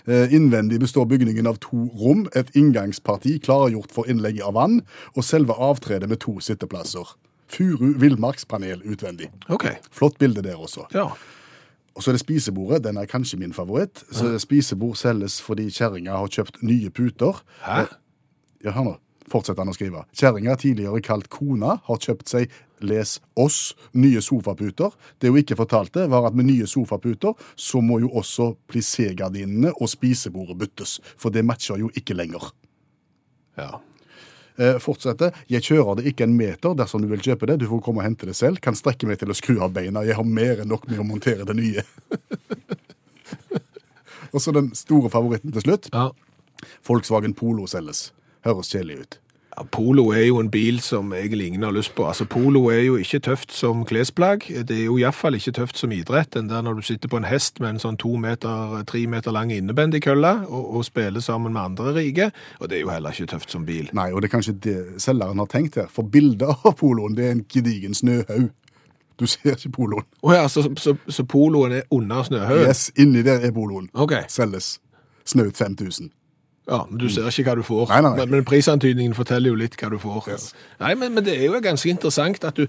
Eh, 0.09 0.33
Innvendig 0.33 0.79
består 0.81 1.05
bygningen 1.05 1.47
av 1.47 1.59
to 1.61 1.85
rom, 2.01 2.25
et 2.35 2.49
inngangsparti 2.57 3.37
klargjort 3.45 3.93
for 3.93 4.09
innlegg 4.09 4.41
av 4.41 4.55
vann, 4.57 4.79
og 5.15 5.23
selve 5.23 5.53
avtredet 5.53 6.09
med 6.09 6.19
to 6.25 6.39
sitteplasser. 6.43 7.13
Furu 7.49 7.93
villmarkspanel 8.01 8.81
utvendig. 8.85 9.29
Ok, 9.49 9.67
Flott 9.93 10.17
bilde 10.21 10.41
der 10.45 10.57
også. 10.57 10.87
ja. 10.93 11.11
Og 11.97 12.03
så 12.05 12.11
er 12.11 12.15
det 12.15 12.21
spisebordet. 12.21 12.83
Den 12.85 12.95
er 13.01 13.07
kanskje 13.09 13.35
min 13.41 13.51
favoritt. 13.51 14.03
Så 14.15 14.29
Spisebord 14.39 14.95
selges 14.95 15.39
fordi 15.43 15.65
kjerringa 15.73 16.13
har 16.21 16.29
kjøpt 16.31 16.61
nye 16.63 16.87
puter. 16.95 17.41
Hæ? 17.65 17.81
Ja, 18.63 18.71
hør 18.71 18.85
nå. 18.85 18.93
Fortsetter 19.29 19.61
han 19.61 19.71
å 19.71 19.75
skrive. 19.75 20.03
Kjerringa, 20.17 20.55
tidligere 20.59 21.01
kalt 21.05 21.29
kona, 21.33 21.77
har 21.85 22.01
kjøpt 22.01 22.31
seg, 22.31 22.53
les 22.85 23.17
oss, 23.39 23.75
nye 23.93 24.21
sofaputer. 24.23 24.95
Det 25.19 25.31
hun 25.31 25.41
ikke 25.41 25.57
fortalte, 25.59 26.07
var 26.11 26.29
at 26.29 26.37
med 26.37 26.49
nye 26.49 26.67
sofaputer 26.69 27.35
så 27.59 27.81
må 27.85 27.99
jo 28.03 28.09
også 28.21 28.53
plissé-gardinene 28.71 29.73
og 29.75 29.91
spisebordet 29.91 30.57
byttes. 30.59 30.97
For 31.19 31.33
det 31.35 31.45
matcher 31.47 31.81
jo 31.81 31.91
ikke 31.93 32.17
lenger. 32.17 32.49
Ja. 33.59 33.77
Eh, 34.59 34.75
fortsette. 34.83 35.31
Jeg 35.51 35.63
kjører 35.63 35.99
det 35.99 36.09
ikke 36.11 36.25
en 36.27 36.35
meter 36.35 36.73
dersom 36.75 37.03
du 37.03 37.07
vil 37.11 37.21
kjøpe 37.23 37.47
det. 37.47 37.61
Du 37.61 37.67
får 37.69 37.83
komme 37.85 38.01
og 38.01 38.09
hente 38.09 38.27
det 38.27 38.35
selv. 38.39 38.59
Kan 38.63 38.75
strekke 38.75 39.07
meg 39.07 39.21
til 39.21 39.31
å 39.31 39.37
skru 39.37 39.59
av 39.63 39.71
beina. 39.75 40.03
Jeg 40.07 40.17
har 40.19 40.27
mer 40.27 40.63
enn 40.63 40.71
nok 40.71 40.87
med 40.89 40.99
å 40.99 41.07
montere 41.07 41.47
det 41.47 41.55
nye. 41.55 41.85
og 44.33 44.41
så 44.43 44.55
den 44.55 44.73
store 44.75 45.11
favoritten 45.13 45.55
til 45.55 45.67
slutt. 45.67 45.93
ja. 45.93 46.09
Volkswagen 46.83 47.31
Polo 47.31 47.63
selges. 47.71 48.09
Høres 48.45 48.71
kjedelig 48.71 49.01
ut. 49.01 49.19
Ja, 49.57 49.63
Polo 49.71 50.05
er 50.13 50.27
jo 50.27 50.37
en 50.39 50.51
bil 50.51 50.77
som 50.79 51.09
egentlig 51.13 51.47
ingen 51.47 51.63
har 51.63 51.73
lyst 51.75 51.91
på. 51.95 52.05
Altså, 52.07 52.25
Polo 52.25 52.67
er 52.71 52.83
jo 52.85 52.95
ikke 52.95 53.19
tøft 53.19 53.51
som 53.51 53.81
klesplagg. 53.85 54.45
Det 54.67 54.75
er 54.77 54.85
jo 54.85 54.97
iallfall 55.01 55.35
ikke 55.35 55.51
tøft 55.57 55.77
som 55.77 55.91
idrett. 55.91 56.31
Den 56.33 56.49
der 56.49 56.61
når 56.61 56.73
du 56.73 56.81
sitter 56.81 57.09
på 57.09 57.17
en 57.17 57.27
hest 57.27 57.59
med 57.59 57.73
en 57.73 57.81
sånn 57.83 57.97
to 57.99 58.13
meter, 58.15 58.77
tre 58.87 59.03
meter 59.07 59.35
lang 59.35 59.51
innebendig 59.51 60.03
kølle 60.05 60.31
og, 60.47 60.69
og 60.77 60.85
spiller 60.87 61.19
sammen 61.19 61.53
med 61.53 61.61
andre 61.61 61.95
rike. 61.97 62.29
Og 62.59 62.69
det 62.69 62.77
er 62.77 62.85
jo 62.85 62.93
heller 62.93 63.11
ikke 63.11 63.33
tøft 63.33 63.51
som 63.51 63.65
bil. 63.65 63.89
Nei, 63.97 64.11
og 64.13 64.21
det 64.21 64.29
er 64.29 64.35
kanskje 64.37 64.55
det 64.63 64.77
selgeren 65.01 65.43
har 65.43 65.49
tenkt 65.51 65.81
her. 65.81 65.89
For 65.91 66.07
bildet 66.07 66.47
av 66.53 66.77
poloen 66.79 67.17
det 67.17 67.27
er 67.27 67.35
en 67.35 67.45
gedigen 67.49 67.97
snøhaug. 67.97 68.51
Du 69.19 69.25
ser 69.27 69.57
ikke 69.57 69.73
poloen. 69.75 70.05
Å 70.23 70.37
ja, 70.37 70.45
så, 70.47 70.63
så, 70.79 70.93
så 71.11 71.25
poloen 71.27 71.75
er 71.81 71.89
under 71.91 72.23
snøhaugen? 72.23 72.69
Yes, 72.69 72.87
inni 72.95 73.25
der 73.27 73.43
er 73.43 73.51
poloen. 73.51 73.89
Ok. 73.91 74.15
Selges. 74.31 74.77
Snaut 75.27 75.59
5000. 75.59 76.13
Ja, 76.69 76.83
men 76.89 76.99
du 77.01 77.07
ser 77.09 77.25
ikke 77.31 77.49
hva 77.49 77.55
du 77.57 77.63
får. 77.65 77.89
Nei, 77.89 78.01
nei, 78.05 78.09
nei. 78.13 78.19
Men, 78.19 78.29
men 78.35 78.45
prisantydningen 78.45 79.15
forteller 79.17 79.49
jo 79.49 79.57
litt 79.57 79.77
hva 79.79 79.89
du 79.89 79.97
får. 80.01 80.27
Nei, 80.83 80.93
men, 80.99 81.15
men 81.15 81.25
det 81.25 81.33
er 81.39 81.47
jo 81.47 81.61
ganske 81.65 81.89
interessant 81.89 82.45
at 82.45 82.59
du 82.61 82.67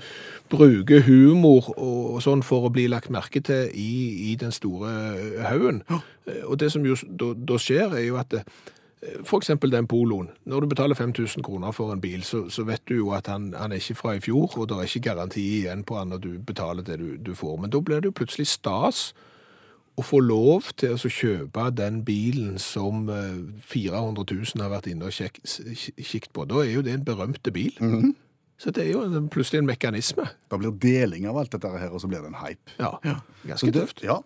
bruker 0.51 1.05
humor 1.05 1.69
og, 1.77 2.17
og 2.17 2.25
sånn 2.25 2.43
for 2.47 2.65
å 2.67 2.73
bli 2.73 2.87
lagt 2.89 3.13
merke 3.13 3.43
til 3.45 3.69
i, 3.77 3.93
i 4.33 4.35
den 4.41 4.55
store 4.57 5.45
haugen. 5.51 5.83
Eh, 5.91 6.43
Og 6.49 6.57
det 6.63 6.73
som 6.73 6.85
jo 6.87 6.97
da, 7.05 7.59
skjer, 7.61 7.93
er 7.99 8.07
jo 8.09 8.17
at 8.23 8.33
det, 8.33 8.43
eh, 9.05 9.21
eksempel 9.37 9.73
den 9.73 9.89
poloen. 9.91 10.31
Når 10.49 10.65
du 10.65 10.73
betaler 10.73 10.97
5000 10.97 11.45
kroner 11.45 11.77
for 11.77 11.93
en 11.93 12.01
bil, 12.01 12.25
så, 12.25 12.47
så 12.49 12.65
vet 12.65 12.83
du 12.89 12.97
jo 13.03 13.13
at 13.17 13.29
han, 13.29 13.53
han 13.53 13.73
er 13.73 13.83
ikke 13.83 14.01
fra 14.01 14.17
i 14.17 14.25
fjor, 14.25 14.57
og 14.57 14.71
det 14.71 14.79
er 14.81 14.89
ikke 14.89 15.09
garanti 15.13 15.45
igjen 15.61 15.85
på 15.85 16.01
han 16.01 16.15
når 16.15 16.25
du 16.25 16.31
betaler 16.41 16.87
det 16.89 16.99
du, 17.03 17.11
du 17.21 17.35
får. 17.37 17.59
Men 17.61 17.71
da 17.77 17.85
blir 17.85 18.01
det 18.01 18.15
jo 18.15 18.17
plutselig 18.23 18.49
stas 18.57 19.11
å 19.99 20.05
få 20.07 20.21
lov 20.23 20.71
til 20.81 20.95
å 20.95 21.11
kjøpe 21.13 21.67
den 21.77 22.01
bilen 22.07 22.59
som 22.63 23.09
eh, 23.13 23.41
400 23.69 24.25
000 24.31 24.63
har 24.65 24.73
vært 24.73 24.89
inne 24.93 25.11
og 25.11 25.15
kikket 25.15 26.33
på. 26.37 26.47
Da 26.49 26.63
er 26.65 26.73
jo 26.77 26.85
det 26.87 26.95
en 26.97 27.07
berømte 27.07 27.53
bil. 27.55 27.77
Så 28.61 28.73
det 28.77 28.87
er 28.87 28.91
jo 28.93 29.23
plutselig 29.33 29.63
en 29.63 29.71
mekanisme. 29.71 30.27
Da 30.53 30.59
blir 30.61 30.75
deling 30.77 31.27
av 31.31 31.39
alt 31.41 31.55
dette 31.57 31.69
her, 31.73 31.93
og 31.93 32.03
så 32.03 32.11
blir 32.11 32.21
det 32.21 32.29
en 32.33 32.41
hype. 32.43 32.75
Ja, 32.79 32.93
ja. 33.05 33.19
ganske 33.47 33.73
det- 33.73 33.87
tøft. 33.87 34.03
Ja, 34.05 34.19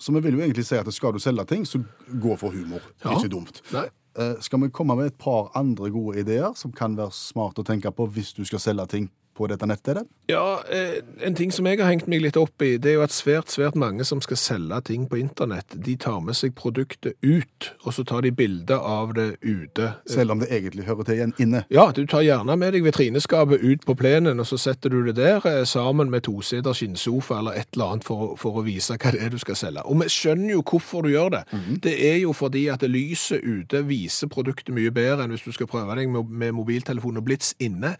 så 0.00 0.12
vi 0.16 0.20
vil 0.24 0.38
jo 0.38 0.40
egentlig 0.40 0.64
si 0.66 0.76
at 0.76 0.92
skal 0.92 1.12
du 1.12 1.20
selge 1.22 1.44
ting, 1.46 1.64
så 1.68 1.82
gå 2.08 2.36
for 2.38 2.50
humor. 2.50 2.80
Ja. 3.04 3.16
Ikke 3.16 3.30
dumt. 3.30 3.60
Nei. 3.72 3.86
Eh, 4.18 4.34
skal 4.40 4.60
vi 4.60 4.68
komme 4.68 4.96
med 4.96 5.06
et 5.06 5.18
par 5.18 5.50
andre 5.56 5.90
gode 5.90 6.18
ideer 6.20 6.52
som 6.56 6.72
kan 6.72 6.96
være 6.96 7.12
smart 7.12 7.56
å 7.60 7.64
tenke 7.64 7.92
på 7.94 8.08
hvis 8.12 8.34
du 8.36 8.44
skal 8.44 8.60
selge 8.60 8.88
ting 8.88 9.10
på 9.36 9.48
dette 9.50 9.66
nettstedet? 9.68 10.04
Ja, 10.30 10.62
eh, 10.70 11.02
en 11.26 11.34
ting 11.34 11.52
som 11.52 11.66
jeg 11.66 11.80
har 11.80 11.90
hengt 11.90 12.08
meg 12.10 12.22
litt 12.24 12.36
opp 12.40 12.62
i, 12.62 12.76
det 12.80 12.92
er 12.92 12.98
jo 12.98 13.04
at 13.04 13.14
svært, 13.14 13.50
svært 13.52 13.76
mange 13.78 14.04
som 14.08 14.20
skal 14.24 14.38
selge 14.40 14.80
ting 14.88 15.06
på 15.10 15.18
internett, 15.20 15.74
de 15.74 15.96
tar 16.00 16.20
med 16.24 16.36
seg 16.38 16.54
produktet 16.58 17.16
ut, 17.22 17.70
og 17.84 17.96
så 17.96 18.04
tar 18.08 18.24
de 18.26 18.32
bilder 18.32 18.80
av 18.80 19.14
det 19.16 19.36
ute. 19.42 19.92
Selv 20.08 20.34
om 20.34 20.42
det 20.42 20.50
egentlig 20.52 20.86
hører 20.88 21.08
til 21.08 21.18
igjen 21.18 21.34
inne. 21.42 21.64
Ja, 21.72 21.88
du 21.94 22.04
tar 22.06 22.24
gjerne 22.26 22.56
med 22.60 22.76
deg 22.76 22.86
vitrineskapet 22.86 23.64
ut 23.64 23.86
på 23.88 23.96
plenen, 23.98 24.40
og 24.40 24.48
så 24.48 24.60
setter 24.60 24.92
du 24.92 25.00
det 25.08 25.16
der 25.20 25.44
eh, 25.48 25.64
sammen 25.68 26.12
med 26.12 26.26
toseter 26.28 26.76
skinnsofa 26.76 27.40
eller 27.40 27.58
et 27.60 27.72
eller 27.74 27.96
annet 27.96 28.08
for, 28.08 28.36
for 28.40 28.60
å 28.60 28.66
vise 28.66 28.96
hva 28.96 29.14
det 29.14 29.24
er 29.24 29.32
du 29.32 29.40
skal 29.42 29.58
selge. 29.58 29.84
Og 29.88 30.02
vi 30.02 30.10
skjønner 30.12 30.56
jo 30.56 30.64
hvorfor 30.66 31.06
du 31.06 31.12
gjør 31.12 31.32
det. 31.36 31.42
Det 31.82 31.94
er 32.12 32.18
jo 32.22 32.32
fordi 32.36 32.66
at 32.72 32.82
det 32.84 32.90
lyset 32.92 33.42
ute 33.42 33.82
viser 33.88 34.30
produktet 34.32 34.74
mye 34.74 34.92
bedre 34.94 35.24
enn 35.24 35.34
hvis 35.34 35.46
du 35.46 35.52
skal 35.54 35.68
prøve 35.70 35.96
deg 35.98 36.10
med, 36.12 36.30
med 36.30 36.54
mobiltelefon 36.56 37.20
og 37.20 37.26
blits 37.26 37.54
inne. 37.62 37.94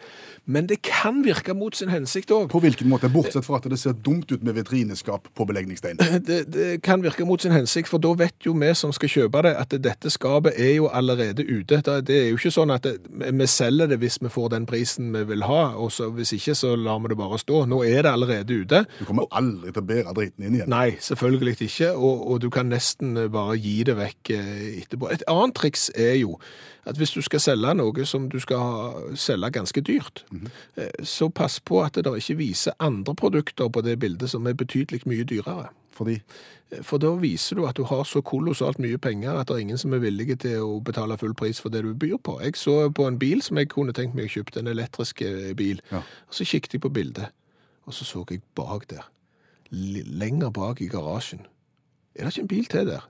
Men 0.44 0.68
det 0.70 0.82
kan 0.86 1.21
virke 1.24 1.54
mot 1.56 1.76
sin 1.76 1.90
hensikt 1.92 2.32
òg. 2.34 2.48
På 2.52 2.60
hvilken 2.62 2.90
måte? 2.90 3.10
Bortsett 3.12 3.46
fra 3.46 3.60
at 3.60 3.68
det 3.70 3.78
ser 3.80 3.96
dumt 3.96 4.32
ut 4.32 4.42
med 4.42 4.56
vitrineskap 4.58 5.28
på 5.34 5.48
belegningsstein. 5.48 6.00
Det, 6.22 6.44
det 6.54 6.82
kan 6.84 7.02
virke 7.02 7.24
mot 7.26 7.42
sin 7.42 7.52
hensikt, 7.52 7.88
for 7.90 8.00
da 8.02 8.12
vet 8.16 8.46
jo 8.46 8.52
vi 8.56 8.68
som 8.78 8.92
skal 8.94 9.10
kjøpe 9.10 9.42
det, 9.44 9.52
at 9.58 9.74
dette 9.82 10.10
skapet 10.12 10.54
er 10.60 10.76
jo 10.76 10.86
allerede 10.92 11.42
ute. 11.42 11.80
Det 11.82 12.12
det 12.12 12.18
er 12.18 12.28
jo 12.30 12.38
ikke 12.38 12.52
sånn 12.54 12.72
at 12.74 12.86
det, 12.86 12.94
vi 13.08 13.48
selger 13.50 13.90
det 13.90 13.98
hvis 14.02 14.18
vi 14.22 14.30
får 14.32 14.52
den 14.54 14.66
prisen 14.68 15.10
vi 15.14 15.24
vil 15.32 15.44
ha, 15.48 15.62
og 15.80 15.92
så, 15.94 16.08
hvis 16.14 16.34
ikke 16.36 16.54
så 16.58 16.74
lar 16.78 17.00
vi 17.02 17.12
det 17.12 17.18
bare 17.20 17.40
stå. 17.40 17.64
Nå 17.70 17.82
er 17.88 18.04
det 18.06 18.12
allerede 18.12 18.58
ute. 18.62 18.84
Du 19.00 19.06
kommer 19.08 19.28
aldri 19.34 19.72
til 19.72 19.82
å 19.82 19.88
bære 19.92 20.16
driten 20.18 20.46
inn 20.46 20.58
igjen. 20.58 20.72
Nei, 20.72 20.98
selvfølgelig 21.02 21.56
ikke, 21.68 21.92
og, 21.96 22.26
og 22.30 22.42
du 22.44 22.50
kan 22.54 22.70
nesten 22.72 23.16
bare 23.32 23.58
gi 23.60 23.78
det 23.88 23.96
vekk 23.98 24.34
eh, 24.36 24.52
etterpå. 24.82 25.10
Et 25.14 25.26
annet 25.30 25.56
triks 25.58 25.88
er 25.96 26.16
jo 26.22 26.38
at 26.84 26.96
hvis 26.98 27.14
du 27.14 27.20
skal 27.22 27.40
selge 27.40 27.74
noe 27.78 28.06
som 28.08 28.28
du 28.30 28.38
skal 28.42 29.14
selge 29.18 29.52
ganske 29.54 29.80
dyrt, 29.86 30.24
eh, 30.76 31.04
så 31.06 31.28
pass 31.28 31.60
på 31.60 31.82
at 31.82 31.94
det 31.94 32.16
ikke 32.18 32.40
viser 32.40 32.74
andre 32.78 33.14
produkter 33.14 33.68
på 33.68 33.84
det 33.86 33.98
bildet 33.98 34.30
som 34.30 34.46
er 34.46 34.58
betydelig 34.58 35.02
mye 35.06 35.24
dyrere. 35.24 35.70
Fordi 35.92 36.20
For 36.82 36.96
da 36.96 37.10
viser 37.20 37.56
du 37.56 37.66
at 37.68 37.76
du 37.76 37.84
har 37.84 38.06
så 38.08 38.22
kolossalt 38.24 38.78
mye 38.80 38.96
penger 38.96 39.36
at 39.36 39.48
det 39.48 39.54
er 39.54 39.60
ingen 39.60 39.78
som 39.78 39.92
er 39.92 40.00
villige 40.00 40.36
til 40.40 40.62
å 40.64 40.80
betale 40.80 41.18
full 41.20 41.34
pris 41.36 41.60
for 41.60 41.68
det 41.68 41.82
du 41.84 41.92
byr 41.92 42.16
på. 42.16 42.38
Jeg 42.40 42.56
så 42.56 42.88
på 42.88 43.04
en 43.06 43.18
bil 43.18 43.42
som 43.42 43.58
jeg 43.60 43.68
kunne 43.68 43.92
tenkt 43.92 44.16
meg 44.16 44.30
å 44.30 44.32
kjøpe, 44.32 44.56
en 44.56 44.72
elektrisk 44.72 45.20
eh, 45.20 45.52
bil. 45.52 45.82
Ja. 45.90 46.00
Og 46.00 46.38
så 46.38 46.48
kikket 46.48 46.72
jeg 46.72 46.80
på 46.80 46.88
bildet, 46.88 47.28
og 47.84 47.92
så 47.92 48.08
så 48.08 48.24
jeg 48.30 48.40
bak 48.56 48.88
der, 48.88 49.04
lenger 49.70 50.48
bak 50.50 50.80
i 50.80 50.88
garasjen, 50.88 51.44
er 52.14 52.24
det 52.24 52.32
ikke 52.32 52.42
en 52.42 52.48
bil 52.48 52.64
til 52.64 52.86
der? 52.86 53.04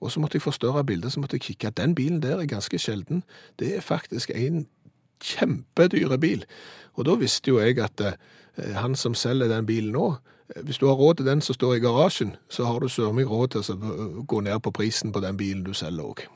Og 0.00 0.12
så 0.12 0.20
måtte 0.20 0.36
jeg 0.36 0.42
forstørre 0.42 0.84
bildet, 0.84 1.12
så 1.12 1.20
måtte 1.20 1.38
jeg 1.38 1.46
kikke. 1.48 1.70
Den 1.70 1.94
bilen 1.94 2.22
der 2.22 2.40
er 2.40 2.50
ganske 2.50 2.78
sjelden. 2.78 3.22
Det 3.58 3.76
er 3.76 3.80
faktisk 3.80 4.30
en 4.34 4.66
kjempedyre 5.24 6.18
bil. 6.18 6.44
Og 6.94 7.08
da 7.08 7.16
visste 7.18 7.50
jo 7.50 7.60
jeg 7.62 7.78
at 7.82 8.00
eh, 8.00 8.14
han 8.76 8.96
som 8.98 9.14
selger 9.14 9.48
den 9.48 9.66
bilen 9.66 9.94
nå, 9.96 10.16
eh, 10.54 10.62
hvis 10.62 10.78
du 10.78 10.86
har 10.90 10.98
råd 11.00 11.20
til 11.20 11.26
den 11.30 11.40
som 11.40 11.56
står 11.56 11.78
i 11.78 11.82
garasjen, 11.84 12.36
så 12.48 12.68
har 12.68 12.80
du 12.80 12.88
søren 12.88 13.16
meg 13.18 13.30
råd 13.30 13.54
til 13.54 13.74
å 13.74 14.24
gå 14.28 14.40
ned 14.44 14.60
på 14.62 14.74
prisen 14.74 15.12
på 15.12 15.22
den 15.24 15.38
bilen 15.40 15.64
du 15.64 15.74
selger 15.74 16.10
òg. 16.10 16.26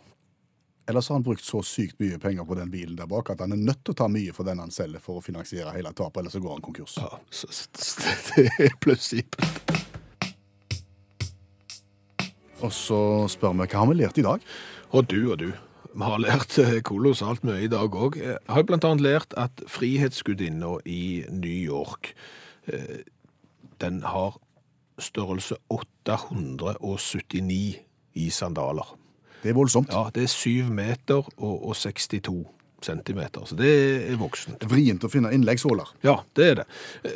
Ellers 0.88 1.09
har 1.09 1.18
han 1.18 1.25
brukt 1.27 1.44
så 1.44 1.61
sykt 1.62 1.99
mye 2.01 2.16
penger 2.18 2.47
på 2.49 2.57
den 2.57 2.71
bilen 2.73 2.97
der 2.97 3.07
bak 3.11 3.29
at 3.31 3.42
han 3.44 3.53
er 3.53 3.61
nødt 3.61 3.83
til 3.85 3.92
å 3.92 3.99
ta 3.99 4.07
mye 4.09 4.33
for 4.33 4.49
den 4.49 4.62
han 4.62 4.73
selger 4.73 5.05
for 5.05 5.21
å 5.21 5.25
finansiere 5.25 5.75
hele 5.77 5.92
tapet, 5.92 6.23
ellers 6.23 6.38
så 6.38 6.40
går 6.40 6.57
han 6.57 6.64
konkurs. 6.64 6.97
Ja, 6.97 7.21
så, 7.29 7.53
det 8.33 8.49
er 8.57 8.81
plausibelt. 8.81 9.88
Og 12.64 12.73
så 12.75 13.29
spør 13.31 13.53
vi 13.55 13.66
hva 13.71 13.79
har 13.79 13.87
vi 13.90 13.94
lært 14.01 14.18
i 14.18 14.23
dag? 14.27 14.38
Og 14.90 15.11
du 15.11 15.33
og 15.33 15.38
du. 15.38 15.53
Vi 15.99 16.05
har 16.05 16.18
lært 16.23 16.59
eh, 16.62 16.83
kolossalt 16.85 17.44
mye 17.47 17.64
i 17.64 17.68
dag 17.71 17.94
òg. 17.94 18.16
Jeg 18.21 18.38
har 18.51 18.62
annet 18.77 19.01
lært 19.03 19.35
at 19.38 19.62
Frihetsgudinna 19.66 20.79
i 20.87 21.25
New 21.31 21.51
York, 21.51 22.14
eh, 22.66 22.99
den 23.81 24.03
har 24.03 24.38
størrelse 24.99 25.55
879 25.71 27.77
i 28.14 28.31
sandaler. 28.31 28.99
Det 29.42 29.51
er 29.51 29.55
voldsomt. 29.55 29.88
Ja, 29.94 30.11
det 30.14 30.23
er 30.27 30.29
7 30.33 30.64
meter 30.75 31.23
og, 31.38 31.68
og 31.68 31.77
62 31.77 32.58
centimeter, 32.84 33.44
så 33.48 33.56
det 33.58 33.70
er 34.12 34.18
voksent. 34.20 34.62
Vrient 34.70 35.04
å 35.04 35.10
finne 35.10 35.32
innleggsåler. 35.34 35.90
Ja, 36.06 36.18
det 36.38 36.46
er 36.46 36.60
det. 36.60 36.66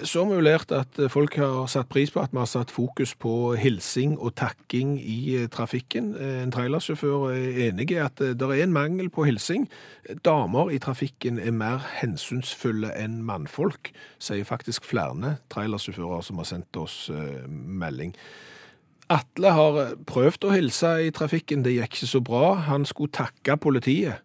Så 0.09 0.23
har 0.23 0.31
vi 0.31 0.39
jo 0.39 0.45
lært 0.45 0.75
at 0.75 0.99
folk 1.13 1.37
har 1.41 1.67
satt 1.71 1.91
pris 1.93 2.13
på 2.13 2.23
at 2.23 2.35
vi 2.35 2.41
har 2.43 2.51
satt 2.51 2.73
fokus 2.75 3.15
på 3.15 3.55
hilsing 3.61 4.17
og 4.19 4.35
takking 4.41 4.97
i 4.99 5.19
eh, 5.39 5.49
trafikken. 5.53 6.13
En 6.19 6.55
trailersjåfør 6.55 7.29
er 7.33 7.61
enig 7.69 7.91
i 7.95 8.01
at 8.03 8.21
det 8.21 8.49
er 8.49 8.65
en 8.65 8.75
mangel 8.75 9.11
på 9.13 9.27
hilsing. 9.29 9.69
Damer 10.27 10.73
i 10.75 10.81
trafikken 10.83 11.39
er 11.39 11.55
mer 11.55 11.85
hensynsfulle 12.01 12.91
enn 12.99 13.21
mannfolk, 13.27 13.93
sier 14.23 14.47
faktisk 14.49 14.87
flere 14.89 15.37
trailersjåfører 15.53 16.25
som 16.27 16.41
har 16.41 16.49
sendt 16.49 16.79
oss 16.81 17.05
eh, 17.13 17.45
melding. 17.49 18.17
Atle 19.13 19.53
har 19.53 19.79
prøvd 20.09 20.47
å 20.47 20.53
hilse 20.55 20.93
i 21.07 21.11
trafikken, 21.15 21.65
det 21.65 21.75
gikk 21.75 21.99
ikke 21.99 22.09
så 22.09 22.21
bra. 22.25 22.47
Han 22.69 22.87
skulle 22.89 23.13
takke 23.13 23.59
politiet, 23.61 24.23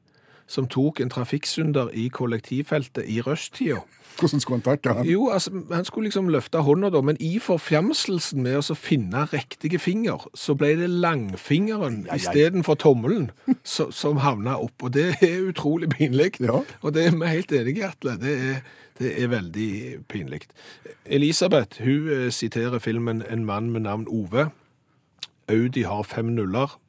som 0.48 0.68
tok 0.72 1.02
en 1.04 1.12
trafikksynder 1.12 1.92
i 1.94 2.08
kollektivfeltet 2.14 3.06
i 3.08 3.22
rushtida. 3.22 3.84
Hvordan 4.18 4.42
skulle 4.42 4.58
han 4.58 4.66
takke 4.66 4.94
han? 4.94 5.06
Jo, 5.06 5.30
altså, 5.30 5.52
han 5.72 5.86
skulle 5.86 6.08
liksom 6.08 6.30
løfte 6.34 6.58
hånda 6.66 6.90
da, 6.90 7.02
men 7.06 7.20
i 7.22 7.38
forfjamselsen 7.44 8.42
med 8.42 8.58
å 8.58 8.78
finne 8.78 9.28
riktige 9.34 9.80
finger, 9.80 10.26
så 10.34 10.56
ble 10.58 10.74
det 10.80 10.90
langfingeren 10.90 12.08
istedenfor 12.16 12.80
tommelen 12.82 13.30
så, 13.64 13.92
som 13.94 14.18
havna 14.24 14.58
opp, 14.58 14.88
og 14.88 14.96
det 14.98 15.12
er 15.22 15.46
utrolig 15.52 15.92
pinlig. 15.94 16.40
Ja. 16.42 16.64
Og 16.82 16.96
det 16.96 17.06
er 17.08 17.18
vi 17.18 17.30
helt 17.30 17.54
enige 17.54 17.84
i, 17.84 17.86
Atle. 17.88 18.16
Det 18.22 18.34
er, 18.50 18.64
det 18.98 19.14
er 19.22 19.30
veldig 19.30 19.70
pinlig. 20.10 20.48
Elisabeth, 21.06 21.84
hun 21.84 22.10
eh, 22.10 22.32
siterer 22.34 22.80
filmen 22.80 23.22
En 23.30 23.46
mann 23.46 23.70
med 23.70 23.86
navn 23.86 24.08
Ove. 24.10 24.50
Audi 25.48 25.86
har 25.86 26.04
fem 26.04 26.34
nuller, 26.34 26.80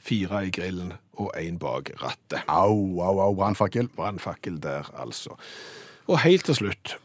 fire 0.00 0.46
i 0.46 0.50
grillen 0.50 0.96
og 1.18 1.34
én 1.38 1.58
bak 1.58 1.90
rattet. 2.02 2.40
Au, 2.46 3.00
au, 3.02 3.18
au, 3.20 3.34
brannfakkel. 3.34 3.90
Brannfakkel 3.96 4.62
der, 4.62 4.88
altså. 4.94 5.36
Og 6.06 6.22
helt 6.24 6.46
til 6.48 6.54
slutt 6.62 6.98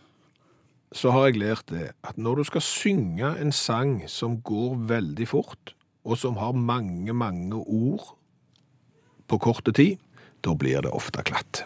så 0.93 1.09
har 1.09 1.31
jeg 1.31 1.39
lært 1.41 1.71
det 1.73 1.87
at 2.05 2.17
når 2.21 2.35
du 2.35 2.43
skal 2.47 2.61
synge 2.61 3.33
en 3.41 3.51
sang 3.51 4.03
som 4.09 4.37
går 4.45 4.75
veldig 4.89 5.27
fort, 5.27 5.73
og 6.05 6.19
som 6.21 6.37
har 6.37 6.51
mange, 6.53 7.13
mange 7.13 7.55
ord 7.55 8.13
på 9.27 9.39
korte 9.41 9.71
tid, 9.71 9.97
da 10.45 10.53
blir 10.53 10.83
det 10.85 10.91
ofte 10.93 11.23
klatt. 11.25 11.63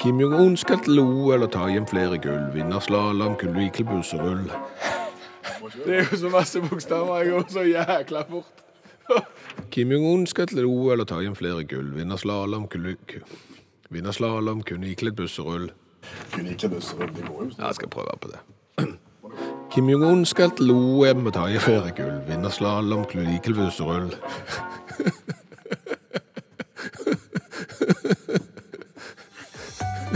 Kim 0.00 0.20
Jong-un 0.20 0.56
skal 0.56 0.80
til 0.84 1.00
OL 1.00 1.46
og 1.46 1.50
ta 1.52 1.66
hjem 1.68 1.86
flere 1.90 2.18
gull, 2.22 2.46
vinner 2.54 2.80
slalåm, 2.80 3.36
kullvikel, 3.40 3.86
busserull. 3.88 4.46
Det 5.84 5.96
er 5.98 6.10
jo 6.10 6.18
så 6.20 6.30
masse 6.32 6.60
bokstaver, 6.60 7.22
jeg 7.22 7.32
går 7.32 7.48
så 7.52 7.64
jækla 7.68 8.24
fort. 8.30 8.64
Kim 9.70 9.90
Jong-un 9.90 10.26
skal 10.26 10.46
til 10.46 10.66
OL 10.66 11.02
og 11.02 11.08
ta 11.10 11.20
hjem 11.22 11.34
flere 11.34 11.64
gull, 11.66 11.88
vinner 11.96 12.16
slalåm. 12.20 12.68
Vinner 13.90 14.12
kunne 14.66 14.90
ikledd 14.90 15.16
busserull. 15.18 15.70
Kunne 16.34 16.54
ikledd 16.54 16.76
busserull, 16.76 17.10
det 17.14 17.26
går 17.26 17.42
jo. 17.44 17.50
Ja, 17.58 17.66
jeg 17.66 17.80
skal 17.80 17.90
prøve 17.94 18.18
på 18.20 18.30
det. 18.34 18.42
Kim 19.74 19.88
Jong-un 19.90 20.24
skal 20.24 20.52
til 20.54 20.70
OM 20.70 21.26
og 21.26 21.32
ta 21.34 21.48
i 21.50 21.58
flere 21.58 21.90
gull. 21.96 22.20
Vinner 22.28 22.54
slalåm, 22.54 23.04
kludikelbusserull. 23.10 24.12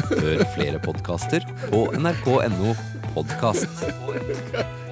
Hør 0.08 0.44
flere 0.54 0.78
podkaster 0.84 1.42
på 1.72 1.86
nrk.no 1.98 2.76
podkast. 3.14 3.88